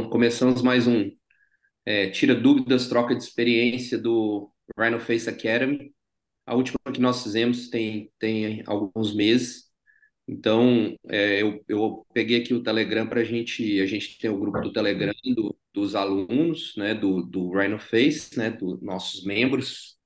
[0.00, 1.10] Então, começamos mais um
[1.84, 5.92] é, Tira Dúvidas, Troca de Experiência do Rhino Face Academy.
[6.46, 9.64] A última que nós fizemos tem, tem alguns meses.
[10.26, 13.78] Então, é, eu, eu peguei aqui o Telegram para a gente.
[13.78, 18.38] A gente tem o grupo do Telegram do, dos alunos, né, do, do Rhino Face,
[18.38, 19.98] né, dos nossos membros.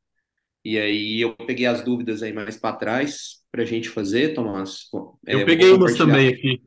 [0.65, 4.89] E aí eu peguei as dúvidas aí mais para trás para a gente fazer, Tomás.
[5.25, 6.61] É, eu peguei umas também aqui.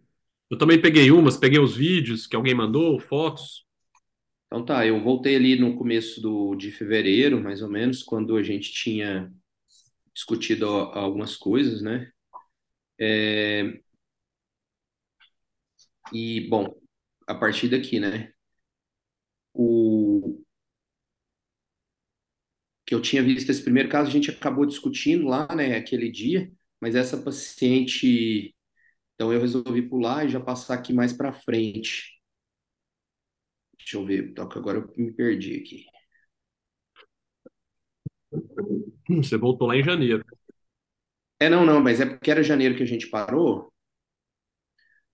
[0.49, 3.65] Eu também peguei umas, peguei os vídeos que alguém mandou, fotos.
[4.47, 8.43] Então tá, eu voltei ali no começo do, de fevereiro, mais ou menos, quando a
[8.43, 9.31] gente tinha
[10.13, 12.11] discutido algumas coisas, né?
[12.99, 13.79] É...
[16.13, 16.65] E, bom,
[17.27, 18.31] a partir daqui, né?
[19.53, 20.41] O
[22.85, 26.49] que eu tinha visto esse primeiro caso, a gente acabou discutindo lá, né, aquele dia,
[26.79, 28.55] mas essa paciente
[29.17, 32.17] então eu resolvi pular e já passar aqui mais para frente.
[33.77, 35.85] Deixa eu ver, toca agora eu me perdi aqui.
[39.09, 40.23] Você voltou lá em janeiro.
[41.39, 43.71] É, não, não, mas é porque era janeiro que a gente parou.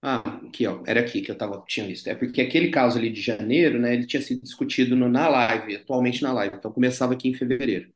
[0.01, 2.07] Ah, aqui, ó, era aqui que eu tava, tinha visto.
[2.07, 5.77] É porque aquele caso ali de janeiro, né, ele tinha sido discutido no, na live,
[5.77, 7.89] atualmente na live, então começava aqui em fevereiro.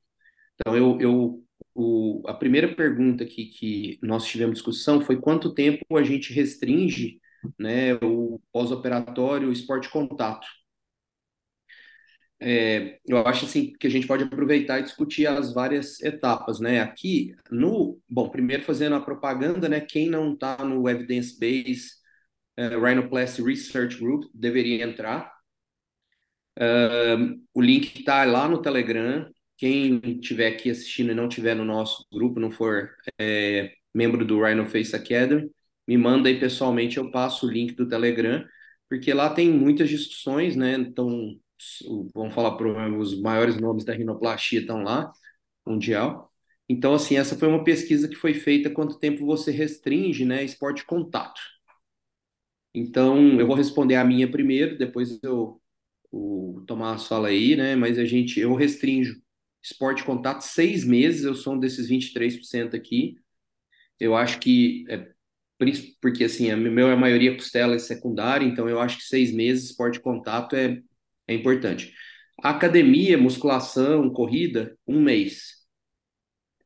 [0.55, 1.45] Então eu, eu
[1.79, 7.21] o, a primeira pergunta que, que nós tivemos discussão foi quanto tempo a gente restringe
[7.57, 10.47] né, o pós-operatório esporte contato.
[12.39, 16.81] É, eu acho assim que a gente pode aproveitar e discutir as várias etapas, né?
[16.81, 19.79] Aqui no, bom, primeiro fazendo a propaganda, né?
[19.79, 21.91] Quem não está no Evidence Base
[22.59, 25.31] uh, Rhinoplasty Research Group deveria entrar.
[26.57, 29.27] Uh, o link está lá no Telegram.
[29.57, 34.41] Quem estiver aqui assistindo e não estiver no nosso grupo, não for é, membro do
[34.43, 35.49] Rhino Face Academy,
[35.87, 38.45] me manda aí pessoalmente, eu passo o link do Telegram,
[38.89, 40.73] porque lá tem muitas discussões, né?
[40.75, 41.35] Então,
[42.13, 45.11] vamos falar para os maiores nomes da rinoplastia estão lá,
[45.65, 46.31] mundial.
[46.69, 50.85] Então, assim, essa foi uma pesquisa que foi feita quanto tempo você restringe, né, esporte
[50.85, 51.39] contato.
[52.73, 55.61] Então, eu vou responder a minha primeiro, depois eu
[56.11, 59.09] o Tomás fala aí, né, mas a gente, eu restringo
[59.71, 63.17] esporte contato, seis meses, eu sou um desses 23% aqui.
[63.99, 65.11] Eu acho que, é,
[66.01, 69.71] porque assim, a meu, a maioria costela é secundária, então eu acho que seis meses
[69.71, 70.81] esporte contato é,
[71.27, 71.93] é importante.
[72.43, 75.65] Academia, musculação, corrida, um mês.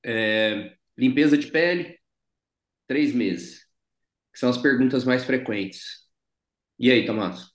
[0.04, 1.98] É, limpeza de pele,
[2.88, 3.66] três meses.
[4.34, 6.08] Que são as perguntas mais frequentes.
[6.80, 7.52] E aí, Tomás?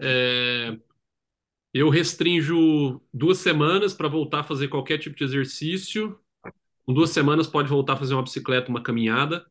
[0.00, 0.78] É,
[1.72, 6.18] eu restringo duas semanas para voltar a fazer qualquer tipo de exercício.
[6.84, 9.46] Com duas semanas pode voltar a fazer uma bicicleta, uma caminhada.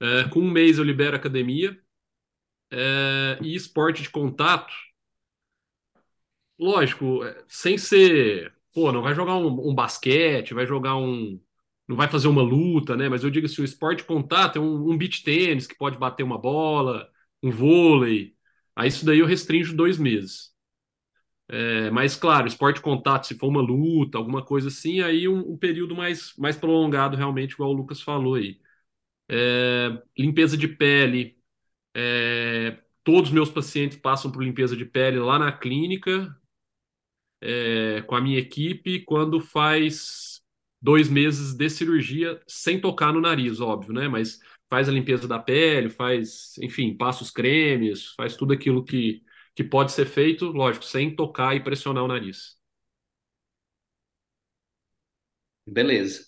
[0.00, 1.78] É, com um mês eu libero academia.
[2.70, 4.72] É, e esporte de contato,
[6.58, 11.40] lógico, é, sem ser, pô, não vai jogar um, um, basquete, vai jogar um,
[11.88, 13.08] não vai fazer uma luta, né?
[13.08, 15.98] Mas eu digo assim, o esporte de contato é um, um beach tênis que pode
[15.98, 17.10] bater uma bola,
[17.42, 18.34] um vôlei.
[18.76, 20.51] Aí isso daí eu restringo dois meses.
[21.58, 25.56] É, mas, claro, esporte contato, se for uma luta, alguma coisa assim, aí um, um
[25.58, 28.58] período mais, mais prolongado, realmente, igual o Lucas falou aí.
[29.28, 31.38] É, limpeza de pele.
[31.94, 36.36] É, todos os meus pacientes passam por limpeza de pele lá na clínica,
[37.68, 40.40] é, com a minha equipe, quando faz
[40.80, 44.08] dois meses de cirurgia, sem tocar no nariz, óbvio, né?
[44.08, 49.22] Mas faz a limpeza da pele, faz, enfim, passa os cremes, faz tudo aquilo que
[49.54, 52.56] que pode ser feito, lógico, sem tocar e pressionar o nariz.
[55.66, 56.26] Beleza.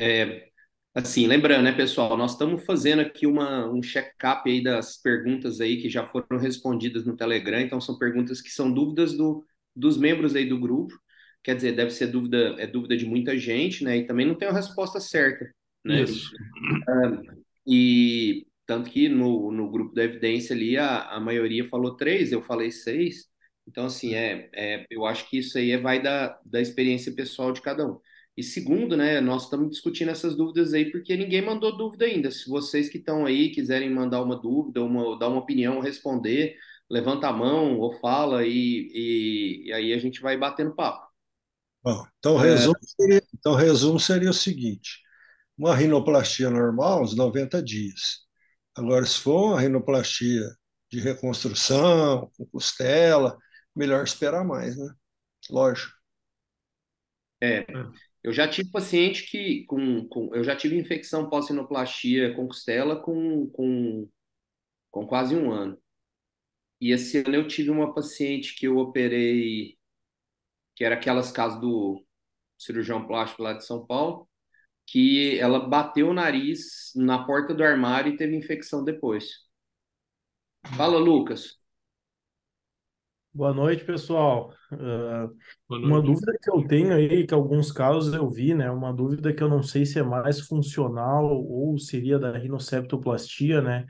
[0.00, 0.48] É,
[0.94, 5.80] assim, lembrando, né, pessoal, nós estamos fazendo aqui uma, um check-up aí das perguntas aí
[5.80, 10.34] que já foram respondidas no Telegram, então são perguntas que são dúvidas do, dos membros
[10.34, 10.94] aí do grupo,
[11.42, 14.48] quer dizer, deve ser dúvida, é dúvida de muita gente, né, e também não tem
[14.48, 15.48] a resposta certa,
[15.84, 16.02] né?
[16.02, 16.30] Isso.
[16.88, 17.22] Ah,
[17.66, 22.42] e tanto que no, no grupo da evidência ali, a, a maioria falou três, eu
[22.42, 23.26] falei seis.
[23.66, 27.52] Então, assim, é, é, eu acho que isso aí é, vai da, da experiência pessoal
[27.52, 27.98] de cada um.
[28.36, 32.30] E segundo, né, nós estamos discutindo essas dúvidas aí porque ninguém mandou dúvida ainda.
[32.30, 36.56] Se vocês que estão aí quiserem mandar uma dúvida, uma, dar uma opinião, responder,
[36.90, 41.06] levanta a mão ou fala e, e, e aí a gente vai batendo papo.
[41.82, 42.50] Bom, então, o é.
[42.50, 45.00] resumo, seria, então, resumo seria o seguinte:
[45.56, 48.23] uma rinoplastia normal, uns 90 dias.
[48.76, 50.42] Agora, se for uma rinoplastia
[50.90, 53.38] de reconstrução, com costela,
[53.74, 54.94] melhor esperar mais, né?
[55.50, 55.92] Lógico.
[57.42, 57.66] É,
[58.22, 63.50] eu já tive paciente que com, com eu já tive infecção pós-rinoplastia com costela com,
[63.50, 64.08] com,
[64.90, 65.78] com quase um ano.
[66.80, 69.76] E esse ano eu tive uma paciente que eu operei,
[70.74, 72.04] que era aquelas casas do
[72.58, 74.28] cirurgião plástico lá de São Paulo,
[74.86, 79.44] que ela bateu o nariz na porta do armário e teve infecção depois.
[80.76, 81.58] Fala, Lucas.
[83.32, 84.54] Boa noite, pessoal.
[84.72, 85.36] Uh,
[85.68, 88.70] uma dúvida que eu tenho aí, que alguns casos eu vi, né?
[88.70, 93.86] Uma dúvida que eu não sei se é mais funcional ou seria da rinoceptoplastia, né?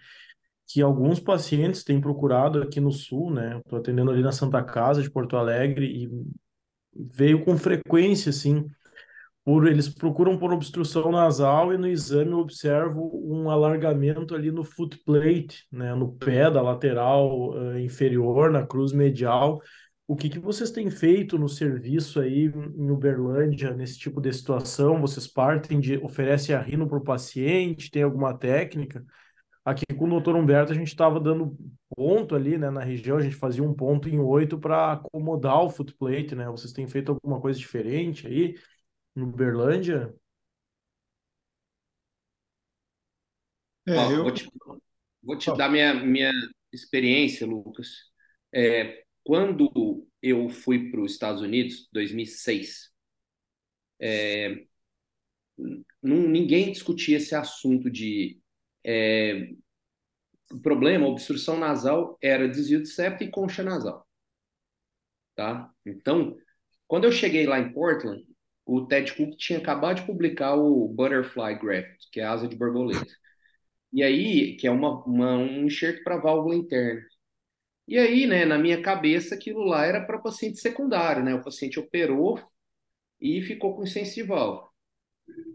[0.66, 3.58] Que alguns pacientes têm procurado aqui no Sul, né?
[3.58, 6.10] Estou atendendo ali na Santa Casa de Porto Alegre e
[6.94, 8.64] veio com frequência, assim,
[9.44, 14.64] por eles procuram por obstrução nasal e no exame eu observo um alargamento ali no
[14.64, 19.60] footplate, né, no pé da lateral uh, inferior, na cruz medial.
[20.06, 22.46] O que, que vocês têm feito no serviço aí
[22.76, 25.00] em Uberlândia nesse tipo de situação?
[25.00, 27.90] Vocês partem de oferecem a rino para o paciente?
[27.90, 29.04] Tem alguma técnica?
[29.64, 31.56] Aqui com o doutor Humberto a gente estava dando
[31.96, 35.70] ponto ali, né, na região, a gente fazia um ponto em oito para acomodar o
[35.70, 36.46] footplate, né?
[36.50, 38.54] Vocês têm feito alguma coisa diferente aí?
[39.16, 40.14] Em Uberlândia?
[43.86, 44.48] É, Ó, eu, vou te,
[45.22, 46.32] vou te dar minha, minha
[46.72, 47.88] experiência, Lucas.
[48.52, 52.92] É, quando eu fui para os Estados Unidos, 2006,
[56.02, 58.38] não, ninguém discutia esse assunto de
[58.84, 59.50] é,
[60.52, 64.06] o problema, obstrução nasal, era desvio de septo e concha nasal,
[65.34, 65.70] tá?
[65.84, 66.36] Então,
[66.86, 68.24] quando eu cheguei lá em Portland,
[68.66, 72.56] o Ted Cook tinha acabado de publicar o Butterfly Graft, que é a asa de
[72.56, 73.06] borboleta.
[73.92, 77.02] E aí, que é uma, uma um enxerto para válvula interna.
[77.86, 81.34] E aí, né, na minha cabeça, aquilo lá era para paciente secundário, né?
[81.34, 82.40] O paciente operou
[83.20, 84.72] e ficou com sensival.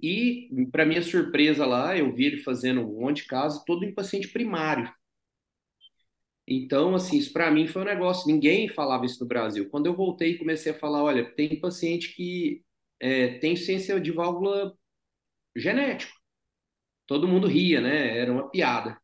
[0.02, 3.94] E, para minha surpresa lá, eu vi ele fazendo um monte de casos, todo em
[3.94, 4.92] paciente primário.
[6.48, 9.70] Então, assim, isso para mim foi um negócio, ninguém falava isso no Brasil.
[9.70, 12.64] Quando eu voltei e comecei a falar, olha, tem paciente que
[13.00, 14.74] é, tem ciência de válvula
[15.56, 16.14] genético.
[17.08, 18.18] Todo mundo ria, né?
[18.18, 18.98] Era uma piada.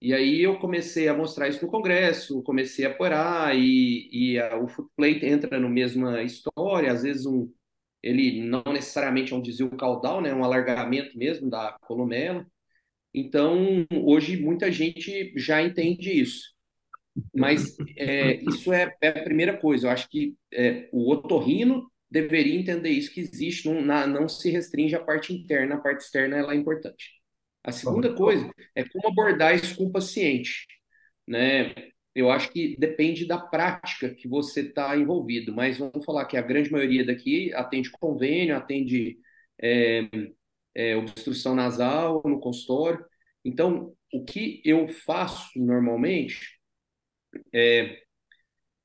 [0.00, 4.56] E aí eu comecei a mostrar isso no congresso, comecei a apurar e, e a,
[4.56, 7.52] o footplate entra na mesma história, às vezes um,
[8.02, 10.32] ele não necessariamente é um desvio caudal, né?
[10.32, 12.46] Um alargamento mesmo da columela.
[13.12, 16.54] Então, hoje muita gente já entende isso.
[17.34, 19.86] Mas é, isso é, é, a primeira coisa.
[19.86, 24.50] Eu acho que é, o otorrino deveria entender isso, que existe, não, na, não se
[24.50, 27.18] restringe à parte interna, a parte externa ela é importante.
[27.62, 30.66] A segunda coisa é como abordar isso com o paciente,
[31.26, 31.74] né?
[32.14, 36.42] Eu acho que depende da prática que você está envolvido, mas vamos falar que a
[36.42, 39.18] grande maioria daqui atende convênio, atende
[39.60, 40.08] é,
[40.74, 43.04] é, obstrução nasal no consultório.
[43.44, 46.58] Então, o que eu faço normalmente
[47.52, 48.02] é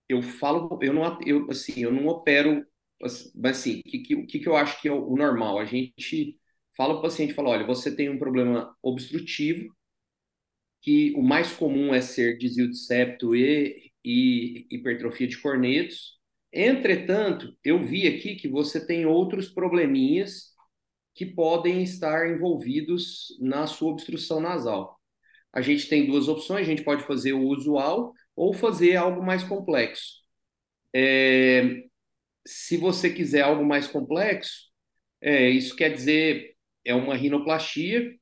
[0.07, 2.65] eu falo, eu não, eu, assim, eu não opero
[3.35, 5.59] mas assim, o que, que, que eu acho que é o normal?
[5.59, 6.37] A gente
[6.75, 9.73] fala para o paciente, fala, olha, você tem um problema obstrutivo,
[10.81, 16.19] que o mais comum é ser desvio de septo e, e hipertrofia de cornetos.
[16.51, 20.51] Entretanto, eu vi aqui que você tem outros probleminhas
[21.15, 24.99] que podem estar envolvidos na sua obstrução nasal.
[25.53, 29.43] A gente tem duas opções, a gente pode fazer o usual ou fazer algo mais
[29.43, 30.23] complexo.
[30.93, 31.83] É,
[32.45, 34.71] se você quiser algo mais complexo,
[35.21, 36.53] é, isso quer dizer
[36.85, 38.13] é uma rinoplastia.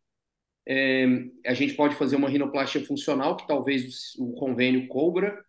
[0.67, 1.05] É,
[1.45, 5.43] a gente pode fazer uma rinoplastia funcional, que talvez o convênio cobra,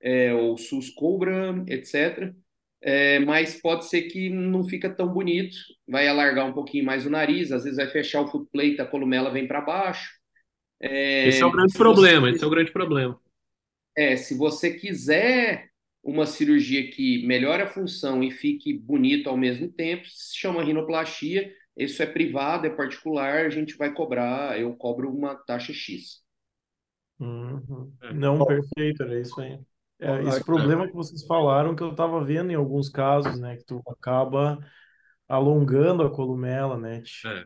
[0.00, 2.32] é, ou SUS cobra, etc.
[2.80, 5.56] É, mas pode ser que não fica tão bonito,
[5.88, 9.30] vai alargar um pouquinho mais o nariz, às vezes vai fechar o footplate, a columela
[9.30, 10.08] vem para baixo.
[10.80, 13.20] É, esse é o grande problema, você, esse é o grande problema.
[13.96, 15.70] É, se você quiser
[16.06, 21.52] uma cirurgia que melhore a função e fique bonito ao mesmo tempo, se chama rinoplastia.
[21.76, 26.22] Isso é privado, é particular, a gente vai cobrar, eu cobro uma taxa X.
[27.18, 27.92] Uhum.
[28.00, 28.14] É.
[28.14, 29.58] Não, perfeito, era isso aí.
[29.98, 33.56] É, esse problema que vocês falaram que eu estava vendo em alguns casos, né?
[33.56, 34.58] Que tu acaba
[35.28, 37.02] alongando a columela, né?
[37.24, 37.44] É.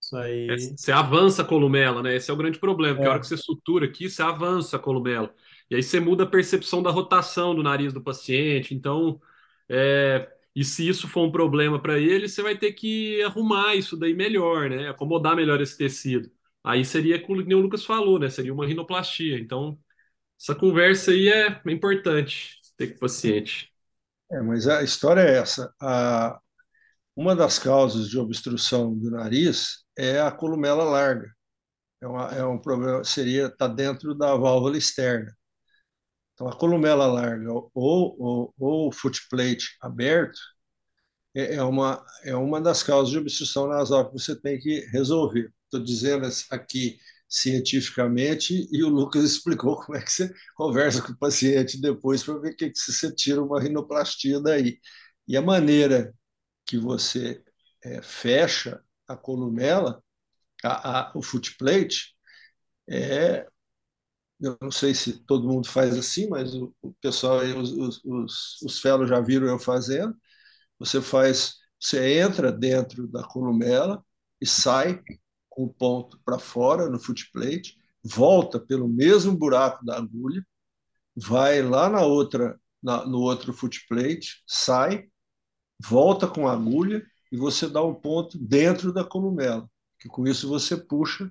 [0.00, 0.50] Isso aí.
[0.50, 2.16] É, você avança a columela, né?
[2.16, 4.80] Esse é o grande problema, porque a hora que você sutura aqui, você avança a
[4.80, 5.32] columela.
[5.70, 8.74] E aí você muda a percepção da rotação do nariz do paciente.
[8.74, 9.20] Então,
[9.68, 13.96] é, e se isso for um problema para ele, você vai ter que arrumar isso
[13.96, 14.88] daí melhor, né?
[14.88, 16.30] Acomodar melhor esse tecido.
[16.64, 18.28] Aí seria, como o Lucas falou, né?
[18.28, 19.38] Seria uma rinoplastia.
[19.38, 19.78] Então,
[20.40, 23.70] essa conversa aí é importante ter com o paciente.
[24.30, 25.72] É, mas a história é essa.
[25.80, 26.40] A,
[27.16, 31.30] uma das causas de obstrução do nariz é a columela larga.
[32.00, 35.36] É, uma, é um problema, seria tá dentro da válvula externa.
[36.40, 40.40] Então, a columela larga ou, ou, ou o footplate aberto
[41.34, 45.52] é, é uma, é uma das causas de obstrução nasal que você tem que resolver.
[45.64, 51.18] Estou dizendo aqui cientificamente e o Lucas explicou como é que você conversa com o
[51.18, 54.78] paciente depois para ver que, que você tira uma rinoplastia daí.
[55.28, 56.14] E a maneira
[56.64, 57.42] que você
[57.84, 60.02] é, fecha a columela,
[60.64, 62.14] a, a, o footplate,
[62.88, 63.46] é,
[64.40, 68.80] eu não sei se todo mundo faz assim, mas o, o pessoal, os, os, os,
[68.80, 70.16] fellows já viram eu fazendo.
[70.78, 74.02] Você faz, você entra dentro da columela
[74.40, 75.02] e sai
[75.48, 80.44] com o ponto para fora no footplate, volta pelo mesmo buraco da agulha,
[81.14, 85.08] vai lá na outra, na, no outro footplate, sai,
[85.78, 89.68] volta com a agulha e você dá um ponto dentro da columela,
[89.98, 91.30] que com isso você puxa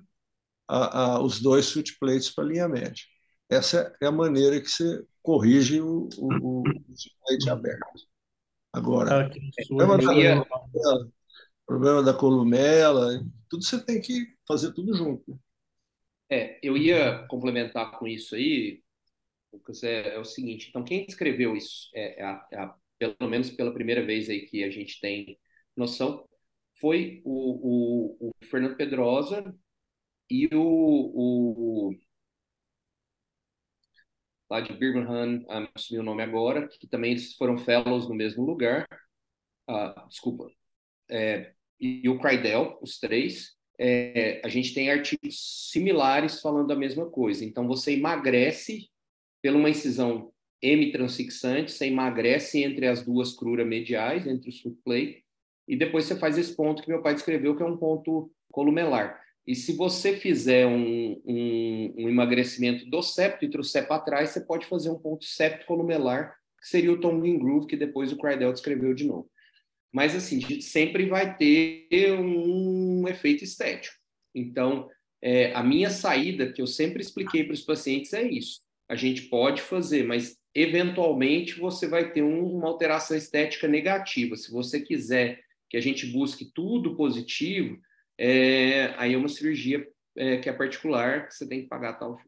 [0.70, 3.04] a, a, os dois footplates para a linha média.
[3.48, 8.10] Essa é a maneira que você corrige o, o, o footplate aberto.
[8.72, 9.30] Agora, ah,
[9.66, 10.46] problema, da columela,
[11.66, 15.38] problema da columela, tudo você tem que fazer tudo junto.
[16.30, 18.80] É, eu ia complementar com isso aí,
[19.52, 23.74] Lucas, é, é o seguinte, então quem escreveu isso, é, é, é pelo menos pela
[23.74, 25.36] primeira vez aí que a gente tem
[25.76, 26.24] noção,
[26.80, 29.52] foi o, o, o Fernando Pedrosa
[30.30, 31.94] e o, o
[34.48, 38.86] lá de Birmingham, ah, assumi o nome agora, que também foram fellows no mesmo lugar,
[39.68, 40.50] ah, desculpa,
[41.08, 47.08] é, e o Crydell, os três, é, a gente tem artigos similares falando da mesma
[47.08, 47.44] coisa.
[47.44, 48.90] Então, você emagrece
[49.40, 55.24] pela uma incisão M-transfixante, você emagrece entre as duas cruras mediais, entre os footplate,
[55.66, 59.18] e depois você faz esse ponto que meu pai descreveu, que é um ponto columelar.
[59.50, 64.40] E se você fizer um, um, um emagrecimento do septo e trouxer para trás, você
[64.42, 68.52] pode fazer um ponto septo columelar, que seria o Tonguin Groove, que depois o Crydell
[68.52, 69.28] descreveu de novo.
[69.92, 73.96] Mas, assim, sempre vai ter um efeito estético.
[74.32, 74.88] Então,
[75.20, 78.60] é, a minha saída, que eu sempre expliquei para os pacientes, é isso.
[78.88, 84.36] A gente pode fazer, mas eventualmente você vai ter um, uma alteração estética negativa.
[84.36, 87.80] Se você quiser que a gente busque tudo positivo,
[88.22, 92.18] é, aí é uma cirurgia é, que é particular, que você tem que pagar tal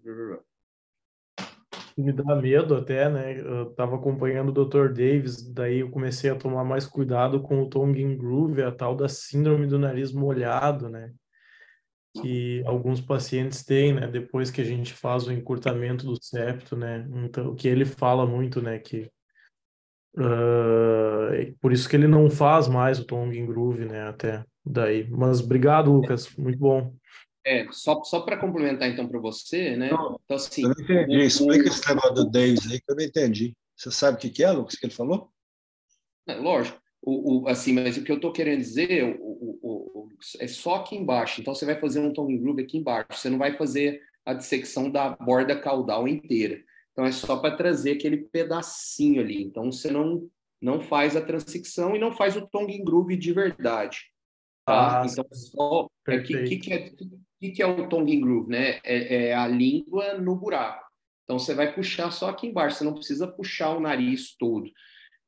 [1.96, 3.38] me dá medo até, né?
[3.38, 4.88] Eu estava acompanhando o Dr.
[4.88, 9.08] Davis, daí eu comecei a tomar mais cuidado com o tongue groove, a tal da
[9.08, 11.12] síndrome do nariz molhado, né?
[12.14, 14.06] Que alguns pacientes têm, né?
[14.06, 17.06] Depois que a gente faz o encurtamento do septo, né?
[17.24, 18.78] Então, o que ele fala muito, né?
[18.78, 19.10] Que
[20.16, 24.08] uh, por isso que ele não faz mais o tongue groove, né?
[24.08, 25.08] Até daí.
[25.10, 26.94] Mas obrigado, Lucas, muito bom.
[27.44, 29.90] É, só, só para complementar então para você, né?
[29.90, 31.16] Não, então, assim, eu não entendi.
[31.16, 33.56] O, Explica esse negócio do Davis aí que eu não entendi.
[33.76, 35.28] Você sabe o que, que é, Lucas, que ele falou?
[36.28, 36.80] É, lógico.
[37.04, 40.94] O, o, assim, mas o que eu estou querendo dizer o, o, é só aqui
[40.94, 41.40] embaixo.
[41.40, 43.08] Então, você vai fazer um tongue groove aqui embaixo.
[43.10, 46.62] Você não vai fazer a dissecção da borda caudal inteira.
[46.92, 49.42] Então, é só para trazer aquele pedacinho ali.
[49.42, 50.28] Então, você não,
[50.60, 54.11] não faz a transecção e não faz o tongue groove de verdade.
[54.64, 55.02] Tá?
[55.02, 56.90] Ah, então, só, é, que, que, é,
[57.40, 58.78] que, que é o tongue groove, né?
[58.84, 60.84] É, é, a língua no buraco.
[61.24, 64.70] Então você vai puxar só aqui embaixo, você não precisa puxar o nariz todo.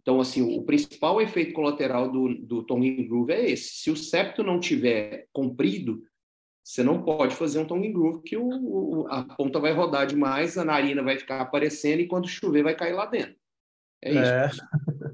[0.00, 3.70] Então, assim, o principal efeito colateral do, do tongue groove é esse.
[3.76, 6.02] Se o septo não tiver comprido,
[6.62, 10.58] você não pode fazer um tongue groove, que o, o, a ponta vai rodar demais,
[10.58, 13.34] a narina vai ficar aparecendo e quando chover vai cair lá dentro.
[14.02, 14.62] É isso.
[14.62, 15.13] É.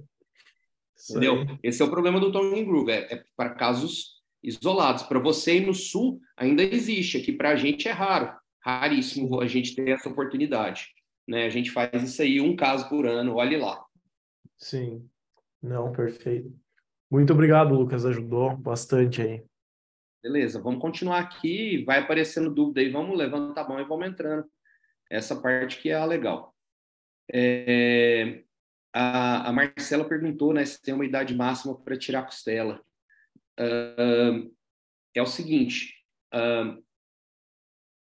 [1.10, 1.58] Entendeu?
[1.62, 5.02] Esse é o problema do tongue groove, é, é para casos isolados.
[5.02, 7.18] Para você ir no sul, ainda existe.
[7.18, 8.32] Aqui para a gente é raro,
[8.64, 10.88] raríssimo a gente ter essa oportunidade.
[11.28, 11.44] Né?
[11.44, 13.82] A gente faz isso aí um caso por ano, olhe lá.
[14.58, 15.08] Sim,
[15.62, 16.52] não, perfeito.
[17.10, 19.42] Muito obrigado, Lucas, ajudou bastante aí.
[20.22, 24.44] Beleza, vamos continuar aqui, vai aparecendo dúvida aí, vamos levantar a mão e vamos entrando.
[25.10, 26.54] Essa parte que é a legal.
[27.32, 28.42] É,
[28.92, 32.82] a, a Marcela perguntou né, se tem uma idade máxima para tirar a costela
[33.60, 34.54] uh,
[35.14, 35.94] é o seguinte:
[36.34, 36.82] uh,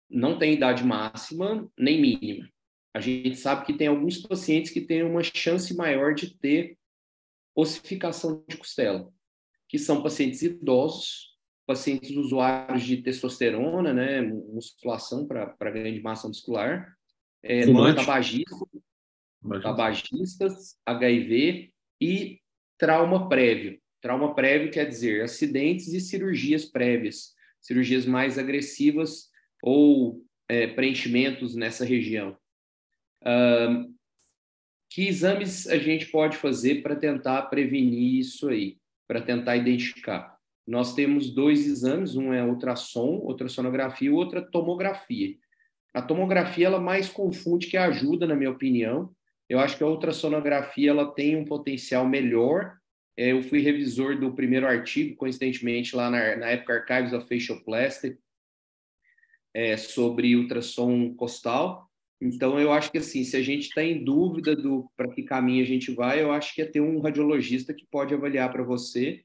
[0.09, 2.49] não tem idade máxima nem mínima.
[2.93, 6.77] A gente sabe que tem alguns pacientes que têm uma chance maior de ter
[7.55, 9.11] ossificação de costela,
[9.67, 11.35] que são pacientes idosos,
[11.65, 16.95] pacientes usuários de testosterona, né, musculação para ganho de massa muscular,
[17.41, 18.55] é, não tabagista,
[19.62, 21.71] tabagistas, HIV
[22.01, 22.39] e
[22.77, 23.79] trauma prévio.
[24.01, 29.29] Trauma prévio quer dizer acidentes e cirurgias prévias, cirurgias mais agressivas
[29.62, 32.38] ou é, preenchimentos nessa região.
[34.89, 40.38] Que exames a gente pode fazer para tentar prevenir isso aí, para tentar identificar?
[40.67, 45.35] Nós temos dois exames, um é ultrassom, ultrassonografia, e outra tomografia.
[45.93, 49.13] A tomografia ela mais confunde que ajuda, na minha opinião.
[49.53, 52.75] Eu acho que a ultrassonografia ela tem um potencial melhor.
[53.15, 57.63] É, eu fui revisor do primeiro artigo, coincidentemente, lá na, na época Archives of Facial
[57.63, 58.17] Plastic,
[59.53, 61.88] é, sobre ultrassom costal.
[62.19, 65.62] Então, eu acho que assim, se a gente está em dúvida do para que caminho
[65.62, 69.24] a gente vai, eu acho que é ter um radiologista que pode avaliar para você,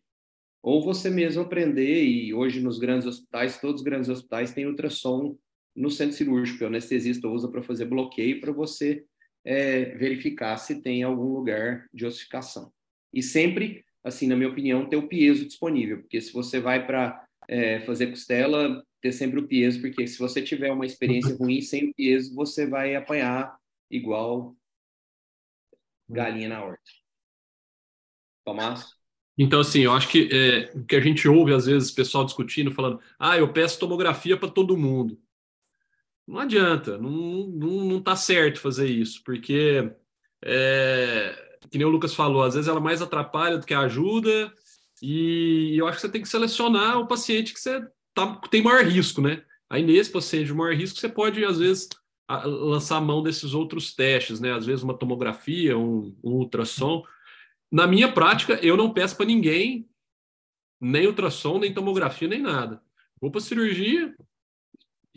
[0.63, 2.05] ou você mesmo aprender.
[2.05, 5.39] E hoje nos grandes hospitais, todos os grandes hospitais têm ultrassom
[5.75, 9.07] no centro cirúrgico, o anestesista usa para fazer bloqueio para você
[9.49, 12.71] é, verificar se tem algum lugar de ossificação.
[13.11, 17.27] E sempre, assim, na minha opinião, ter o piezo disponível, porque se você vai para
[17.49, 21.89] é, fazer costela, ter sempre o piezo, porque se você tiver uma experiência ruim sem
[21.89, 23.57] o piezo, você vai apanhar
[23.91, 24.55] igual
[26.07, 26.91] galinha na horta.
[28.45, 28.99] Tomás?
[29.39, 32.71] Então, assim, eu acho que é, o que a gente ouve, às vezes, pessoal discutindo,
[32.71, 35.19] falando, ah, eu peço tomografia para todo mundo.
[36.29, 37.11] Não adianta, não,
[37.47, 39.91] não, não tá certo fazer isso, porque,
[40.45, 44.53] é, que nem o Lucas falou, às vezes ela mais atrapalha do que ajuda,
[45.01, 47.81] e eu acho que você tem que selecionar o paciente que você
[48.13, 49.43] tá, tem maior risco, né?
[49.71, 51.89] Aí nesse paciente de maior risco, você pode, às vezes,
[52.45, 54.53] lançar a mão desses outros testes, né?
[54.53, 57.05] Às vezes uma tomografia, um, um ultrassom.
[57.73, 59.89] Na minha prática, eu não peço para ninguém
[60.79, 62.83] nem ultrassom, nem tomografia, nem nada.
[63.19, 64.15] Vou para cirurgia,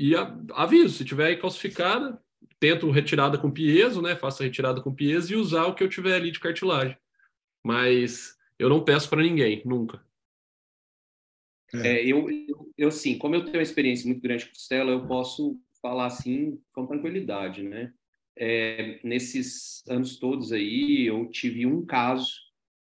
[0.01, 0.15] e
[0.53, 2.20] aviso, se tiver calcificada,
[2.60, 4.15] tento retirada com piezo, né?
[4.15, 6.98] Faço a retirada com piezo e usar o que eu tiver ali de cartilagem.
[7.63, 10.03] Mas eu não peço para ninguém, nunca.
[11.72, 15.05] É, eu, eu, eu, sim, como eu tenho uma experiência muito grande com costela, eu
[15.05, 17.93] posso falar assim com tranquilidade, né?
[18.36, 22.32] É, nesses anos todos aí, eu tive um caso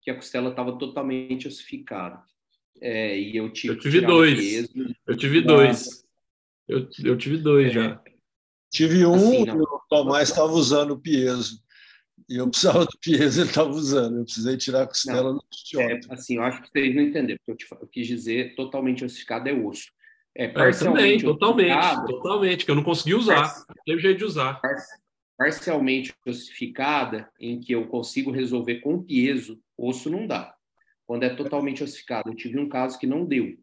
[0.02, 2.22] que a costela estava totalmente ossificada.
[2.83, 4.68] É, e eu tive, eu tive dois.
[5.06, 6.06] eu tive dois.
[6.68, 7.70] Eu, eu tive dois é.
[7.70, 8.02] já.
[8.70, 11.62] Tive um assim, e o Tomás estava usando o piezo.
[12.28, 14.18] E eu precisava do piezo, ele estava usando.
[14.18, 17.38] Eu precisei tirar a costela não, do é, Assim, eu acho que vocês não entenderam.
[17.46, 19.90] Porque eu, te, eu quis dizer totalmente ossificado é osso.
[20.37, 23.50] É, parcialmente é, também, totalmente, totalmente, que eu não consegui usar.
[23.87, 24.61] Teve jeito de usar.
[25.37, 30.54] Parcialmente ossificada, em que eu consigo resolver com piezo, osso não dá.
[31.07, 33.57] Quando é totalmente ossificado, eu tive um caso que não deu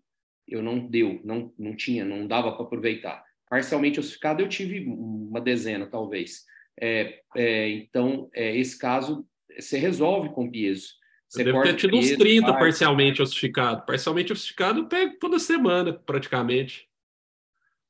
[0.47, 3.23] eu não deu, não, não tinha, não dava para aproveitar.
[3.49, 6.45] Parcialmente ossificado eu tive uma dezena, talvez.
[6.79, 9.25] É, é, então, é, esse caso
[9.57, 10.89] você resolve com piezo.
[11.27, 12.59] Você deve ter tido uns 30 faz...
[12.59, 13.85] parcialmente ossificado.
[13.85, 16.87] Parcialmente ossificado eu pego toda semana, praticamente.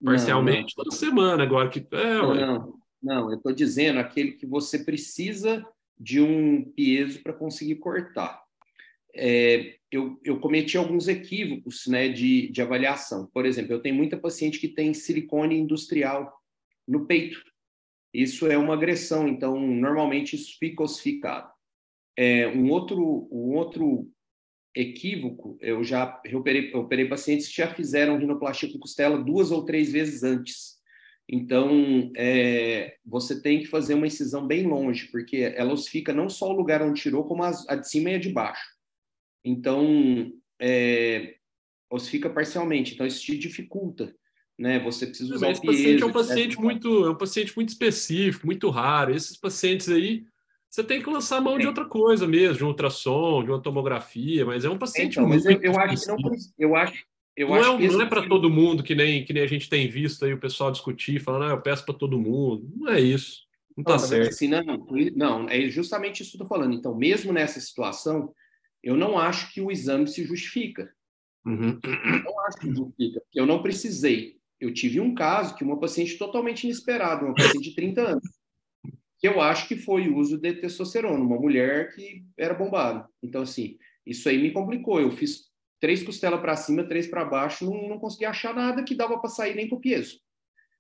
[0.04, 0.84] Parcialmente não, não.
[0.84, 1.86] toda semana, agora que.
[1.91, 5.65] É, não, não, não, eu estou dizendo aquele que você precisa
[5.98, 8.46] de um piezo para conseguir cortar
[9.15, 13.29] é, eu, eu, cometi alguns equívocos né, de, de avaliação.
[13.34, 16.31] Por exemplo, eu tenho muita paciente que tem silicone industrial
[16.88, 17.41] no peito.
[18.13, 21.49] Isso é uma agressão, então normalmente isso fica ossificado.
[22.17, 24.10] É, um outro um outro
[24.73, 29.51] equívoco, eu já eu operei, eu operei pacientes que já fizeram rinoplastia com costela duas
[29.51, 30.75] ou três vezes antes.
[31.27, 36.49] Então, é, você tem que fazer uma incisão bem longe, porque ela ossifica não só
[36.49, 38.74] o lugar onde tirou, como a, a de cima e a de baixo.
[39.45, 41.36] Então, é,
[41.89, 44.13] ossifica parcialmente, então isso te dificulta,
[44.58, 44.79] né?
[44.79, 47.69] Você precisa usar Mas o piezo, paciente é um paciente muito, é um paciente muito
[47.69, 49.13] específico, muito raro.
[49.13, 50.25] Esses pacientes aí,
[50.67, 53.62] você tem que lançar a mão de outra coisa mesmo, de um ultrassom, de uma
[53.62, 56.17] tomografia, mas é um paciente então, muito mas eu, eu acho que não,
[56.58, 57.05] eu acho
[57.36, 59.69] eu não, acho é, não é para todo mundo que nem, que nem a gente
[59.69, 62.67] tem visto aí o pessoal discutir, falando, ah, eu peço para todo mundo.
[62.77, 63.43] Não é isso.
[63.75, 64.29] Não está certo.
[64.29, 64.63] Assim, não,
[65.15, 66.73] não, é justamente isso que eu estou falando.
[66.73, 68.34] Então, mesmo nessa situação,
[68.86, 70.93] eu não acho que o exame se justifica.
[71.43, 71.80] Uhum.
[71.84, 74.39] Eu não acho que justifica, eu não precisei.
[74.60, 78.24] Eu tive um caso que uma paciente totalmente inesperada, uma paciente de 30 anos,
[79.19, 83.10] que eu acho que foi o uso de testosterona, uma mulher que era bombada.
[83.24, 85.02] Então, assim, isso aí me complicou.
[85.02, 88.95] Eu fiz três costelas para cima, três para baixo, não, não consegui achar nada que
[88.95, 90.19] dava para sair nem com o piezo.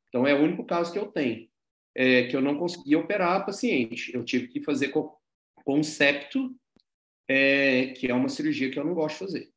[0.09, 1.47] Então, é o único caso que eu tenho,
[1.95, 4.13] é, que eu não consegui operar a paciente.
[4.13, 5.17] Eu tive que fazer co
[5.63, 6.55] concepto
[7.27, 9.49] é, que é uma cirurgia que eu não gosto de fazer.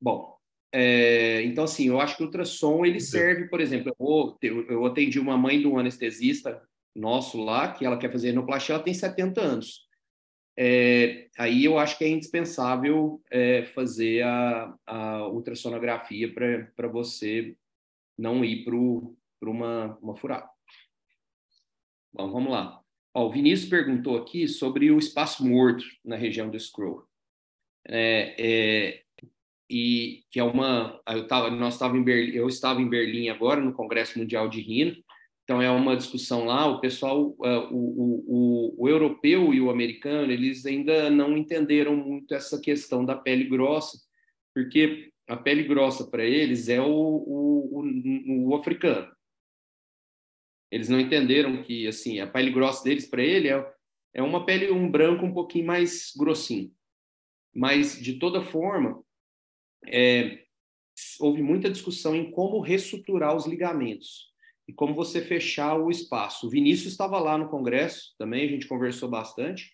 [0.00, 0.36] Bom,
[0.72, 3.94] é, então assim, eu acho que o ultrassom ele serve, por exemplo,
[4.42, 6.62] eu, eu atendi uma mãe de um anestesista
[6.94, 9.88] nosso lá, que ela quer fazer enoplastia, ela tem 70 anos.
[10.56, 17.56] É, aí eu acho que é indispensável é, fazer a, a ultrassonografia para você
[18.18, 20.48] não ir para uma, uma furada.
[22.12, 22.80] Bom, vamos lá.
[23.14, 27.08] Ó, o Vinícius perguntou aqui sobre o espaço morto na região do scroll.
[27.88, 29.02] É, é,
[29.70, 33.60] e que é uma eu tava, nós estava em Berlim, eu estava em Berlim agora
[33.60, 34.96] no Congresso Mundial de Rino.
[35.44, 40.30] Então é uma discussão lá o pessoal uh, o, o, o, europeu e o americano
[40.30, 43.98] eles ainda não entenderam muito essa questão da pele grossa
[44.54, 49.10] porque a pele grossa para eles é o, o, o, africano.
[50.70, 53.72] Eles não entenderam que assim a pele grossa deles para ele é,
[54.14, 56.72] é uma pele um branco um pouquinho mais grossinho
[57.54, 59.02] mas de toda forma
[59.86, 60.44] é,
[61.18, 64.30] houve muita discussão em como reestruturar os ligamentos
[64.68, 66.46] e como você fechar o espaço.
[66.46, 69.72] O Vinícius estava lá no congresso também, a gente conversou bastante.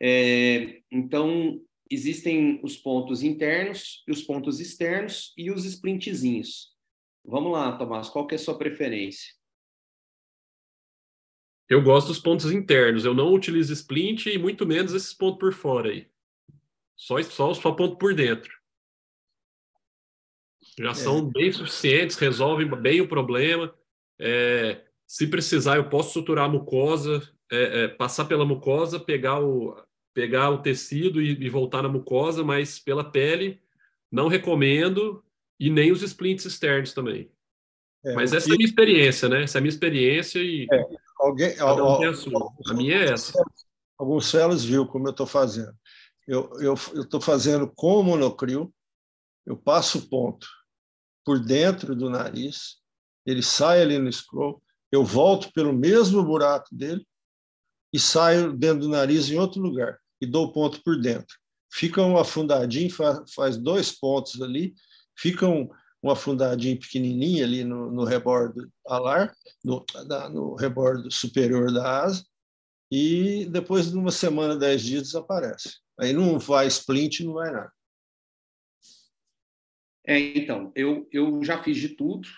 [0.00, 6.72] É, então, existem os pontos internos e os pontos externos e os sprintzinhos.
[7.24, 9.32] Vamos lá, Tomás, qual que é a sua preferência?
[11.68, 13.04] Eu gosto dos pontos internos.
[13.04, 16.06] Eu não utilizo splint e muito menos esses pontos por fora aí.
[17.02, 18.52] Só, só, só ponto por dentro.
[20.78, 20.94] Já é.
[20.94, 23.74] são bem suficientes, resolvem bem o problema.
[24.20, 29.76] É, se precisar, eu posso suturar a mucosa, é, é, passar pela mucosa, pegar o,
[30.14, 33.60] pegar o tecido e, e, voltar na mucosa, mas pela pele
[34.10, 35.24] não recomendo
[35.58, 37.28] e nem os splints externos também.
[38.04, 38.52] É, mas essa que...
[38.52, 39.42] é a minha experiência, né?
[39.42, 40.86] Essa é a minha experiência e é,
[41.18, 42.52] alguém, um a sua.
[42.68, 43.44] A minha é essa.
[43.98, 45.74] Alguns celos viu como eu estou fazendo.
[46.26, 48.72] Eu estou fazendo com o monocrio,
[49.44, 50.46] eu passo o ponto
[51.24, 52.76] por dentro do nariz,
[53.26, 57.06] ele sai ali no scroll, eu volto pelo mesmo buraco dele
[57.92, 61.36] e saio dentro do nariz em outro lugar e dou o ponto por dentro.
[61.72, 62.90] Fica um afundadinho,
[63.34, 64.74] faz dois pontos ali,
[65.16, 65.68] fica um,
[66.02, 69.84] um afundadinho pequenininho ali no, no rebordo alar, no,
[70.30, 72.24] no rebordo superior da asa,
[72.90, 75.81] e depois de uma semana, dez dias, desaparece.
[76.02, 77.72] Aí não vai splint, não vai nada.
[80.04, 82.28] É, então, eu, eu já fiz de tudo.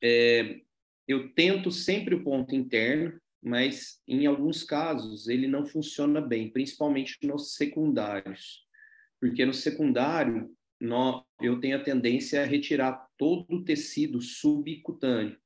[0.00, 0.60] É,
[1.08, 7.18] eu tento sempre o ponto interno, mas em alguns casos ele não funciona bem, principalmente
[7.26, 8.64] nos secundários.
[9.20, 10.56] Porque no secundário,
[11.42, 15.36] eu tenho a tendência a retirar todo o tecido subcutâneo,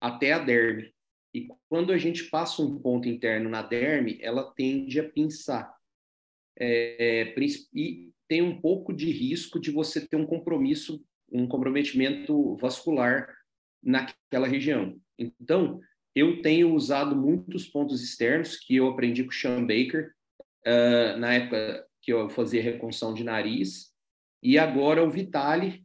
[0.00, 0.92] até a derme.
[1.32, 5.80] E quando a gente passa um ponto interno na derme, ela tende a pinçar.
[6.58, 7.34] É,
[7.74, 13.28] e tem um pouco de risco de você ter um compromisso, um comprometimento vascular
[13.82, 14.96] naquela região.
[15.18, 15.80] Então,
[16.14, 20.12] eu tenho usado muitos pontos externos que eu aprendi com o Sean Baker
[20.66, 23.92] uh, na época que eu fazia reconstrução de nariz,
[24.42, 25.84] e agora o Vitali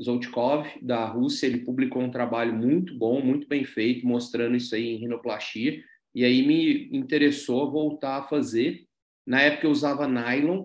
[0.00, 4.86] Zoltkov, da Rússia, ele publicou um trabalho muito bom, muito bem feito, mostrando isso aí
[4.86, 5.82] em rinoplastia,
[6.14, 8.86] e aí me interessou voltar a fazer.
[9.28, 10.64] Na época eu usava nylon,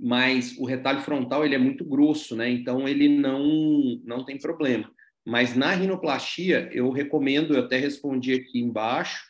[0.00, 2.50] mas o retalho frontal ele é muito grosso, né?
[2.50, 4.92] Então ele não não tem problema.
[5.24, 9.24] Mas na rinoplastia eu recomendo, eu até respondi aqui embaixo,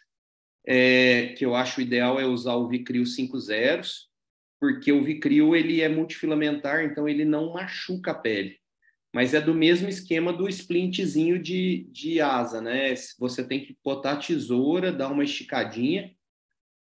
[0.67, 4.09] é, que eu acho ideal é usar o Vicryl 5 zeros,
[4.59, 8.59] porque o Vicryl ele é multifilamentar, então ele não machuca a pele.
[9.15, 12.95] Mas é do mesmo esquema do splintzinho de, de asa, né?
[13.19, 16.15] Você tem que botar a tesoura, dar uma esticadinha